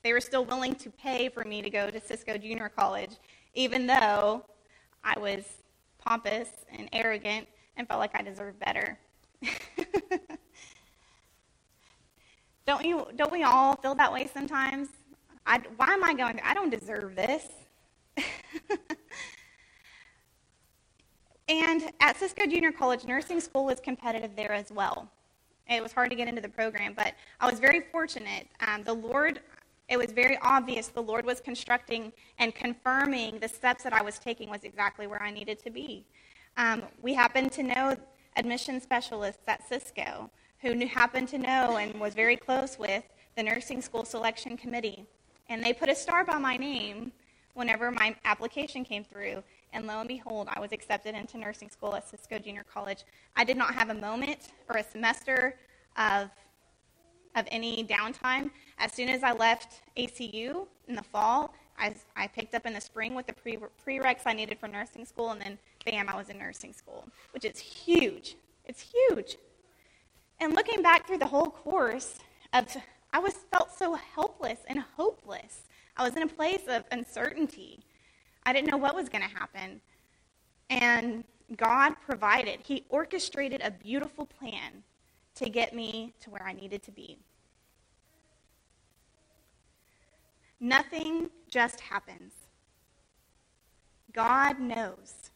They 0.05 0.13
were 0.13 0.21
still 0.21 0.45
willing 0.45 0.77
to 0.77 0.91
pay 0.91 1.29
for 1.29 1.45
me 1.45 1.63
to 1.63 1.71
go 1.71 1.91
to 1.91 2.01
Cisco 2.01 2.39
Junior 2.39 2.69
College, 2.69 3.17
even 3.55 3.87
though 3.87 4.45
I 5.03 5.19
was 5.19 5.45
pompous 5.99 6.49
and 6.71 6.89
arrogant 6.93 7.49
and 7.77 7.89
felt 7.89 7.99
like 8.01 8.15
I 8.15 8.23
deserved 8.23 8.61
better. 8.61 8.99
don't 12.67 12.85
you? 12.85 13.07
Don't 13.17 13.33
we 13.33 13.43
all 13.43 13.75
feel 13.77 13.95
that 13.97 14.13
way 14.13 14.29
sometimes? 14.33 14.89
I, 15.47 15.61
why 15.77 15.93
am 15.93 16.05
I 16.05 16.15
going? 16.15 16.41
I 16.45 16.55
don't 16.55 16.71
deserve 16.71 17.17
this. 17.17 17.47
And 21.53 21.93
at 22.01 22.17
Cisco 22.17 22.47
Junior 22.47 22.73
College, 22.73 23.05
nursing 23.05 23.39
school 23.39 23.67
was 23.67 23.79
competitive 23.79 24.35
there 24.37 24.53
as 24.53 24.73
well. 24.73 25.11
It 25.69 25.83
was 25.83 25.93
hard 25.93 26.09
to 26.09 26.17
get 26.17 26.27
into 26.27 26.41
the 26.41 26.49
program, 26.49 26.95
but 26.97 27.15
I 27.41 27.51
was 27.51 27.61
very 27.61 27.81
fortunate. 27.93 28.49
Um, 28.67 28.85
the 28.85 28.95
Lord, 28.95 29.41
it 29.89 29.99
was 29.99 30.13
very 30.13 30.39
obvious 30.41 30.89
the 30.89 31.03
Lord 31.03 31.27
was 31.27 31.41
constructing 31.41 32.11
and 32.39 32.55
confirming 32.55 33.39
the 33.39 33.49
steps 33.49 33.83
that 33.85 33.93
I 33.93 34.01
was 34.01 34.19
taking 34.19 34.49
was 34.49 34.65
exactly 34.65 35.07
where 35.07 35.23
I 35.23 35.31
needed 35.31 35.59
to 35.65 35.71
be. 35.71 36.07
Um, 36.57 36.85
we 37.03 37.13
happened 37.13 37.53
to 37.53 37.63
know 37.63 37.97
admission 38.37 38.81
specialists 38.81 39.43
at 39.47 39.69
Cisco 39.69 40.31
who 40.63 40.75
knew, 40.75 40.87
happened 40.87 41.29
to 41.29 41.39
know 41.39 41.77
and 41.77 42.01
was 42.01 42.15
very 42.15 42.37
close 42.37 42.79
with 42.79 43.05
the 43.37 43.43
nursing 43.43 43.83
school 43.83 44.07
selection 44.07 44.57
committee. 44.57 45.07
And 45.49 45.63
they 45.63 45.73
put 45.73 45.89
a 45.89 45.95
star 45.95 46.25
by 46.25 46.39
my 46.39 46.57
name 46.57 47.13
whenever 47.55 47.91
my 47.91 48.17
application 48.25 48.85
came 48.85 49.05
through. 49.05 49.43
And 49.73 49.87
lo 49.87 50.01
and 50.01 50.09
behold, 50.09 50.49
I 50.51 50.61
was 50.61 50.73
accepted 50.73 51.15
into 51.15 51.39
nursing 51.39 51.71
school 51.71 51.95
at 51.95 52.09
Cisco 52.09 52.39
Junior 52.39 52.65
College. 52.65 53.05
I 53.37 53.45
did 53.45 53.57
not 53.57 53.75
have 53.75 53.91
a 53.91 53.95
moment 53.95 54.49
or 54.69 54.77
a 54.77 54.85
semester 54.85 55.57
of, 55.97 56.31
of 57.35 57.47
any 57.51 57.85
downtime. 57.85 58.51
As 58.79 58.93
soon 58.93 59.09
as 59.09 59.23
I 59.23 59.33
left 59.33 59.83
ACU 59.97 60.67
in 60.89 60.95
the 60.95 61.03
fall, 61.03 61.55
I, 61.79 61.95
I 62.17 62.27
picked 62.27 62.55
up 62.55 62.67
in 62.67 62.75
the 62.75 62.81
spring 62.81 63.15
with 63.15 63.27
the 63.27 63.33
pre, 63.33 63.59
prereqs 63.87 64.23
I 64.27 64.35
needed 64.35 64.59
for 64.59 64.69
nursing 64.69 65.05
school, 65.05 65.31
and 65.31 65.41
then 65.41 65.59
bam, 65.85 66.09
I 66.09 66.17
was 66.17 66.29
in 66.29 66.39
nursing 66.39 66.73
school, 66.73 67.05
which 67.33 67.45
is 67.45 67.59
huge. 67.59 68.37
It's 68.67 68.81
huge. 68.81 69.37
And 70.41 70.55
looking 70.55 70.83
back 70.83 71.07
through 71.07 71.19
the 71.19 71.27
whole 71.27 71.51
course 71.51 72.19
of, 72.53 72.77
I 73.13 73.19
was 73.19 73.35
felt 73.51 73.77
so 73.77 73.95
helpless 73.95 74.61
and 74.67 74.83
hopeless. 74.97 75.63
I 75.97 76.05
was 76.05 76.17
in 76.17 76.23
a 76.23 76.29
place 76.29 76.63
of 76.69 76.85
uncertainty. 76.91 77.81
I 78.45 78.53
didn't 78.53 78.71
know 78.71 78.79
what 78.79 78.95
was 78.95 79.09
going 79.09 79.23
to 79.23 79.37
happen. 79.37 79.81
And 80.71 81.25
God 81.57 81.95
provided. 82.05 82.61
He 82.63 82.85
orchestrated 82.89 83.61
a 83.63 83.71
beautiful 83.71 84.25
plan 84.25 84.83
to 85.35 85.51
get 85.51 85.75
me 85.75 86.15
to 86.21 86.31
where 86.31 86.47
I 86.47 86.53
needed 86.53 86.83
to 86.85 86.91
be. 86.91 87.19
Nothing 90.61 91.29
just 91.51 91.81
happens. 91.81 92.33
God 94.13 94.61
knows. 94.61 95.31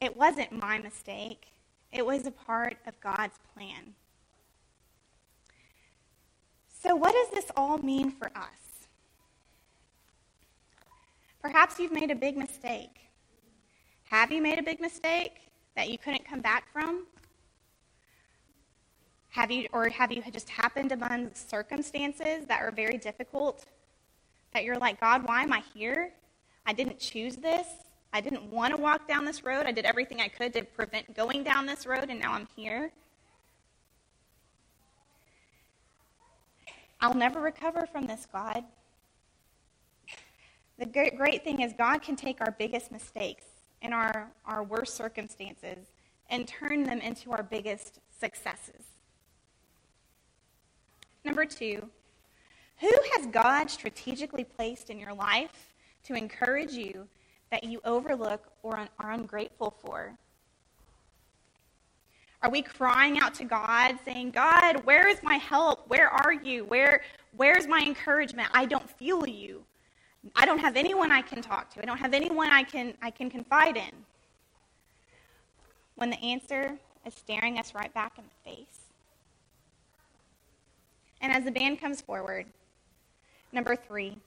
It 0.00 0.16
wasn't 0.16 0.52
my 0.52 0.78
mistake, 0.78 1.46
it 1.90 2.04
was 2.04 2.26
a 2.26 2.30
part 2.30 2.76
of 2.86 3.00
God's 3.00 3.38
plan. 3.54 3.94
So, 6.86 6.94
what 6.94 7.14
does 7.14 7.28
this 7.32 7.50
all 7.56 7.78
mean 7.78 8.10
for 8.10 8.26
us? 8.36 8.88
Perhaps 11.40 11.80
you've 11.80 11.92
made 11.92 12.10
a 12.10 12.14
big 12.14 12.36
mistake. 12.36 13.08
Have 14.10 14.30
you 14.30 14.42
made 14.42 14.58
a 14.58 14.62
big 14.62 14.80
mistake 14.80 15.50
that 15.76 15.88
you 15.88 15.96
couldn't 15.96 16.26
come 16.26 16.40
back 16.40 16.70
from? 16.70 17.06
Have 19.30 19.50
you, 19.50 19.66
or 19.72 19.88
have 19.88 20.12
you 20.12 20.22
just 20.30 20.50
happened 20.50 20.92
among 20.92 21.30
circumstances 21.32 22.44
that 22.48 22.60
are 22.60 22.70
very 22.70 22.98
difficult? 22.98 23.64
That 24.52 24.64
you're 24.64 24.78
like, 24.78 25.00
God, 25.00 25.26
why 25.26 25.42
am 25.42 25.54
I 25.54 25.62
here? 25.72 26.12
I 26.66 26.74
didn't 26.74 26.98
choose 26.98 27.36
this. 27.36 27.66
I 28.12 28.20
didn't 28.20 28.50
want 28.50 28.74
to 28.74 28.80
walk 28.80 29.08
down 29.08 29.24
this 29.24 29.42
road. 29.42 29.64
I 29.64 29.72
did 29.72 29.86
everything 29.86 30.20
I 30.20 30.28
could 30.28 30.52
to 30.52 30.64
prevent 30.64 31.16
going 31.16 31.44
down 31.44 31.64
this 31.64 31.86
road, 31.86 32.10
and 32.10 32.20
now 32.20 32.34
I'm 32.34 32.46
here. 32.54 32.92
I'll 37.04 37.12
never 37.12 37.38
recover 37.38 37.86
from 37.86 38.06
this, 38.06 38.26
God. 38.32 38.64
The 40.78 40.86
great 40.86 41.44
thing 41.44 41.60
is, 41.60 41.74
God 41.76 42.00
can 42.00 42.16
take 42.16 42.40
our 42.40 42.52
biggest 42.52 42.90
mistakes 42.90 43.44
and 43.82 43.92
our, 43.92 44.30
our 44.46 44.64
worst 44.64 44.94
circumstances 44.94 45.88
and 46.30 46.48
turn 46.48 46.82
them 46.82 47.00
into 47.00 47.30
our 47.32 47.42
biggest 47.42 48.00
successes. 48.18 48.86
Number 51.26 51.44
two, 51.44 51.90
who 52.80 52.90
has 53.16 53.26
God 53.26 53.68
strategically 53.68 54.44
placed 54.44 54.88
in 54.88 54.98
your 54.98 55.12
life 55.12 55.74
to 56.04 56.14
encourage 56.14 56.72
you 56.72 57.06
that 57.50 57.64
you 57.64 57.82
overlook 57.84 58.50
or 58.62 58.88
are 58.98 59.12
ungrateful 59.12 59.76
for? 59.84 60.16
Are 62.44 62.50
we 62.50 62.60
crying 62.60 63.18
out 63.18 63.32
to 63.36 63.44
God, 63.44 63.98
saying, 64.04 64.32
God, 64.32 64.84
where 64.84 65.08
is 65.08 65.22
my 65.22 65.36
help? 65.36 65.88
Where 65.88 66.10
are 66.10 66.34
you? 66.34 66.66
Where, 66.66 67.00
where's 67.34 67.66
my 67.66 67.80
encouragement? 67.80 68.50
I 68.52 68.66
don't 68.66 68.88
feel 68.98 69.26
you. 69.26 69.64
I 70.36 70.44
don't 70.44 70.58
have 70.58 70.76
anyone 70.76 71.10
I 71.10 71.22
can 71.22 71.40
talk 71.40 71.72
to. 71.72 71.82
I 71.82 71.86
don't 71.86 71.96
have 71.96 72.12
anyone 72.12 72.50
I 72.50 72.62
can, 72.62 72.92
I 73.00 73.10
can 73.10 73.30
confide 73.30 73.78
in. 73.78 73.92
When 75.94 76.10
the 76.10 76.18
answer 76.18 76.76
is 77.06 77.14
staring 77.14 77.58
us 77.58 77.74
right 77.74 77.92
back 77.94 78.18
in 78.18 78.24
the 78.24 78.50
face. 78.50 78.80
And 81.22 81.32
as 81.32 81.44
the 81.44 81.50
band 81.50 81.80
comes 81.80 82.02
forward, 82.02 82.44
number 83.52 83.74
three, 83.74 84.18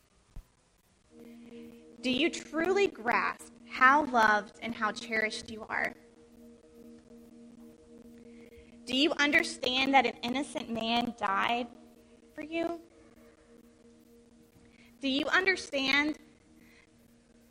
do 2.02 2.10
you 2.10 2.32
truly 2.32 2.88
grasp 2.88 3.54
how 3.70 4.06
loved 4.06 4.54
and 4.64 4.74
how 4.74 4.92
cherished 4.92 5.52
you 5.52 5.68
are? 5.70 5.94
Do 8.88 8.96
you 8.96 9.12
understand 9.20 9.94
that 9.94 10.06
an 10.06 10.14
innocent 10.24 10.70
man 10.70 11.14
died 11.20 11.68
for 12.34 12.42
you? 12.42 12.80
Do 15.02 15.10
you 15.10 15.26
understand 15.26 16.18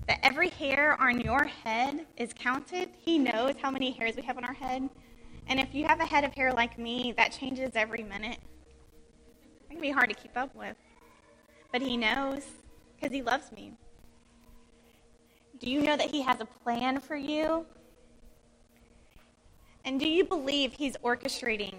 that 0.09 0.19
every 0.23 0.49
hair 0.49 0.99
on 0.99 1.21
your 1.21 1.45
head 1.45 2.07
is 2.17 2.33
counted? 2.33 2.89
He 2.99 3.19
knows 3.19 3.55
how 3.61 3.71
many 3.71 3.91
hairs 3.91 4.17
we 4.17 4.23
have 4.23 4.39
on 4.39 4.45
our 4.45 4.55
head. 4.55 4.89
And 5.47 5.61
if 5.61 5.75
you 5.75 5.85
have 5.85 6.01
a 6.01 6.07
head 6.07 6.25
of 6.25 6.33
hair 6.33 6.55
like 6.55 6.79
me, 6.79 7.13
that 7.19 7.33
changes 7.33 7.73
every 7.75 8.03
minute. 8.03 8.39
It 9.61 9.71
can 9.71 9.81
be 9.83 9.91
hard 9.91 10.09
to 10.09 10.15
keep 10.15 10.39
up 10.39 10.55
with. 10.55 10.77
But 11.71 11.83
He 11.83 11.99
knows 11.99 12.47
because 12.95 13.15
He 13.15 13.21
loves 13.21 13.53
me. 13.53 13.75
Do 15.61 15.69
you 15.69 15.83
know 15.83 15.99
that 15.99 16.11
He 16.11 16.23
has 16.23 16.41
a 16.41 16.47
plan 16.47 16.99
for 16.99 17.15
you? 17.15 17.67
And 19.87 20.01
do 20.01 20.09
you 20.09 20.25
believe 20.25 20.73
He's 20.73 20.97
orchestrating 21.05 21.75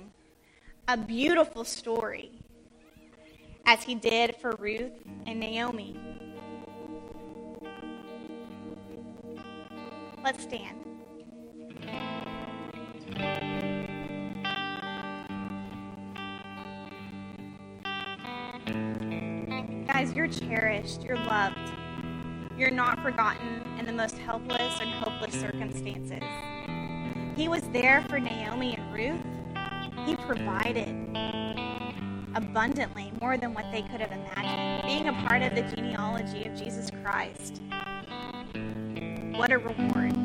a 0.88 0.96
beautiful 0.96 1.66
story 1.66 2.32
as 3.66 3.84
He 3.84 3.96
did 3.96 4.34
for 4.38 4.56
Ruth 4.60 4.94
and 5.26 5.42
Naomi? 5.42 6.00
Let's 10.24 10.42
stand. 10.42 10.78
Guys, 19.86 20.14
you're 20.14 20.30
cherished, 20.30 21.04
you're 21.04 21.18
loved, 21.18 21.58
you're 22.58 22.72
not 22.72 23.04
forgotten 23.04 23.64
in 23.78 23.86
the 23.86 23.92
most 23.92 24.18
helpless 24.18 24.80
and 24.80 24.90
hopeless 24.92 25.34
circumstances. 25.34 26.24
He 27.38 27.48
was 27.48 27.62
there 27.72 28.04
for 28.10 28.20
Naomi 28.20 28.76
and 28.76 28.92
Ruth. 28.92 29.22
He 30.08 30.16
provided 30.16 30.88
abundantly 32.34 33.12
more 33.22 33.38
than 33.38 33.54
what 33.54 33.66
they 33.72 33.84
could 33.84 34.02
have 34.02 34.12
imagined, 34.12 34.82
being 34.88 35.08
a 35.08 35.14
part 35.28 35.44
of 35.44 35.54
the 35.54 35.62
genealogy 35.62 36.46
of 36.46 36.56
Jesus 36.56 36.90
Christ. 37.04 37.62
What 39.36 39.52
a 39.52 39.60
reward. 39.60 40.18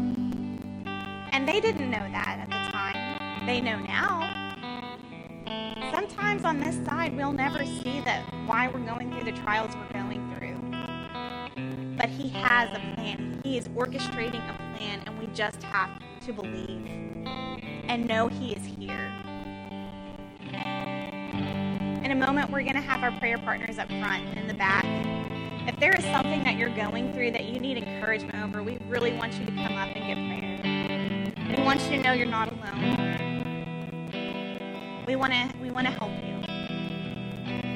And 1.33 1.47
they 1.47 1.61
didn't 1.61 1.91
know 1.91 1.99
that 1.99 2.39
at 2.41 2.49
the 2.49 2.73
time. 2.73 3.47
They 3.47 3.61
know 3.61 3.79
now. 3.81 4.65
Sometimes 5.93 6.45
on 6.47 6.61
this 6.61 6.83
side, 6.87 7.15
we'll 7.15 7.35
never 7.35 7.63
see 7.67 8.01
that 8.07 8.25
why 8.47 8.69
we're 8.69 8.87
going 8.87 9.13
through 9.13 9.31
the 9.31 9.39
trials 9.43 9.71
we're 9.77 10.01
going 10.01 10.35
through. 10.39 11.97
But 11.99 12.09
He 12.09 12.31
has 12.31 12.71
a 12.71 12.81
plan. 12.95 13.43
He 13.45 13.59
is 13.59 13.69
orchestrating 13.69 14.49
a 14.49 14.77
plan, 14.79 15.03
and 15.05 15.19
we 15.19 15.27
just 15.35 15.63
have 15.65 15.91
to 16.23 16.33
believe 16.33 17.02
and 17.93 18.09
know 18.09 18.27
He 18.27 18.55
is 18.55 18.65
here. 18.65 19.13
In 22.03 22.11
a 22.11 22.15
moment, 22.15 22.51
we're 22.51 22.63
going 22.63 22.73
to 22.73 22.81
have 22.81 23.03
our 23.03 23.13
prayer 23.19 23.37
partners 23.37 23.79
up 23.79 23.87
front 23.89 24.25
and 24.25 24.39
in 24.39 24.49
the 24.49 24.55
back. 24.55 24.87
If 25.69 25.79
there 25.79 25.95
is 25.95 26.03
something 26.05 26.43
that 26.45 26.57
you're 26.57 26.75
going 26.75 27.13
through 27.13 27.33
that 27.33 27.45
you 27.45 27.61
need 27.61 27.77
encouragement 27.77 28.43
over, 28.43 28.63
we 28.63 28.79
really 28.89 29.13
want 29.13 29.35
you 29.35 29.45
to 29.45 29.53
come 29.53 29.77
up 29.77 29.91
and 29.95 30.07
get 30.07 30.17
prayer. 30.17 31.55
We 31.55 31.63
want 31.63 31.83
you 31.83 31.99
to 31.99 32.03
know 32.03 32.13
you're 32.15 32.25
not 32.25 32.51
alone. 32.51 33.13
We 35.07 35.15
want 35.15 35.35
to 35.35 35.51
we 35.61 35.71
want 35.71 35.87
to 35.87 35.93
help 35.93 36.13
you. 36.25 36.43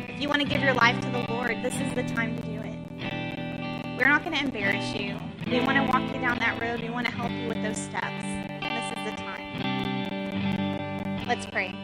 If 0.08 0.18
you 0.18 0.30
want 0.30 0.40
to 0.40 0.48
give 0.48 0.62
your 0.62 0.72
life 0.72 0.98
to 1.02 1.10
the 1.10 1.26
Lord, 1.28 1.58
this 1.62 1.74
is 1.74 1.94
the 1.94 2.04
time 2.14 2.34
to 2.36 2.42
do 2.42 2.62
it. 2.64 3.98
We're 3.98 4.08
not 4.08 4.24
going 4.24 4.34
to 4.34 4.42
embarrass 4.42 4.94
you. 4.94 5.18
We 5.46 5.60
want 5.60 5.76
to 5.76 5.84
walk 5.92 6.10
you 6.14 6.20
down 6.22 6.38
that 6.38 6.58
road. 6.58 6.80
We 6.80 6.88
want 6.88 7.06
to 7.06 7.12
help 7.12 7.30
you 7.30 7.48
with 7.48 7.62
those 7.62 7.76
steps. 7.76 8.25
Let's 11.26 11.46
pray. 11.46 11.74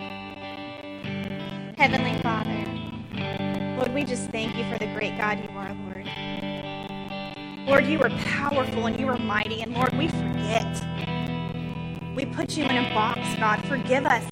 Heavenly 1.77 2.21
Father, 2.23 2.65
Lord, 3.77 3.93
we 3.93 4.05
just 4.05 4.31
thank 4.31 4.57
you 4.57 4.65
for 4.71 4.79
the 4.79 4.87
great 4.95 5.19
God 5.19 5.41
you 5.43 5.51
are, 5.59 5.75
Lord. 5.85 6.09
Lord, 7.67 7.87
you 7.87 8.01
are 8.03 8.11
powerful 8.25 8.87
and 8.87 9.01
you 9.01 9.09
are 9.09 9.19
mighty, 9.19 9.63
and 9.63 9.75
Lord, 9.75 9.93
we 9.99 10.09
forget. 10.09 10.85
We 12.15 12.25
put 12.25 12.57
you 12.57 12.65
in 12.67 12.85
a 12.85 12.95
box, 12.95 13.21
God. 13.41 13.65
Forgive 13.67 14.07
us 14.07 14.25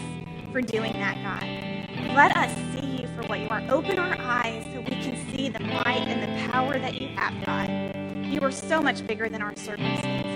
for 0.53 0.61
doing 0.61 0.93
that, 0.93 1.17
God. 1.23 2.15
Let 2.15 2.37
us 2.37 2.55
see 2.73 3.01
you 3.01 3.07
for 3.07 3.27
what 3.27 3.39
you 3.39 3.49
are. 3.49 3.61
Open 3.69 3.99
our 3.99 4.15
eyes 4.17 4.63
so 4.73 4.79
we 4.79 5.01
can 5.01 5.17
see 5.35 5.49
the 5.49 5.59
might 5.59 6.07
and 6.07 6.23
the 6.23 6.51
power 6.51 6.79
that 6.79 7.01
you 7.01 7.09
have, 7.17 7.33
God. 7.45 7.69
You 8.25 8.39
are 8.41 8.51
so 8.51 8.81
much 8.81 9.05
bigger 9.05 9.27
than 9.27 9.41
our 9.41 9.55
circumstances, 9.57 10.30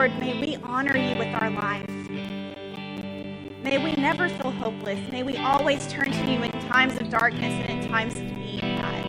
Lord, 0.00 0.18
may 0.18 0.40
we 0.40 0.56
honor 0.64 0.96
you 0.96 1.14
with 1.18 1.28
our 1.42 1.50
life. 1.50 1.86
May 3.62 3.76
we 3.84 3.92
never 4.00 4.30
feel 4.30 4.50
hopeless. 4.50 4.98
May 5.12 5.22
we 5.22 5.36
always 5.36 5.86
turn 5.88 6.10
to 6.10 6.24
you 6.24 6.42
in 6.42 6.50
times 6.70 6.98
of 6.98 7.10
darkness 7.10 7.52
and 7.68 7.82
in 7.82 7.86
times 7.90 8.16
of 8.16 8.22
need, 8.22 8.62
God. 8.62 9.04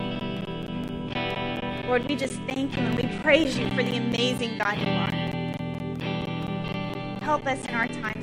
Lord, 1.88 2.06
we 2.10 2.18
just 2.18 2.42
thank 2.42 2.76
you 2.76 2.84
and 2.84 2.98
we 2.98 3.04
praise 3.20 3.58
you 3.58 3.70
for 3.70 3.84
the 3.84 3.96
amazing 3.96 4.58
God 4.58 4.78
you 4.80 4.88
are. 4.88 5.12
Help 7.22 7.48
us 7.48 7.66
in 7.66 7.74
our 7.74 7.88
times 7.88 8.21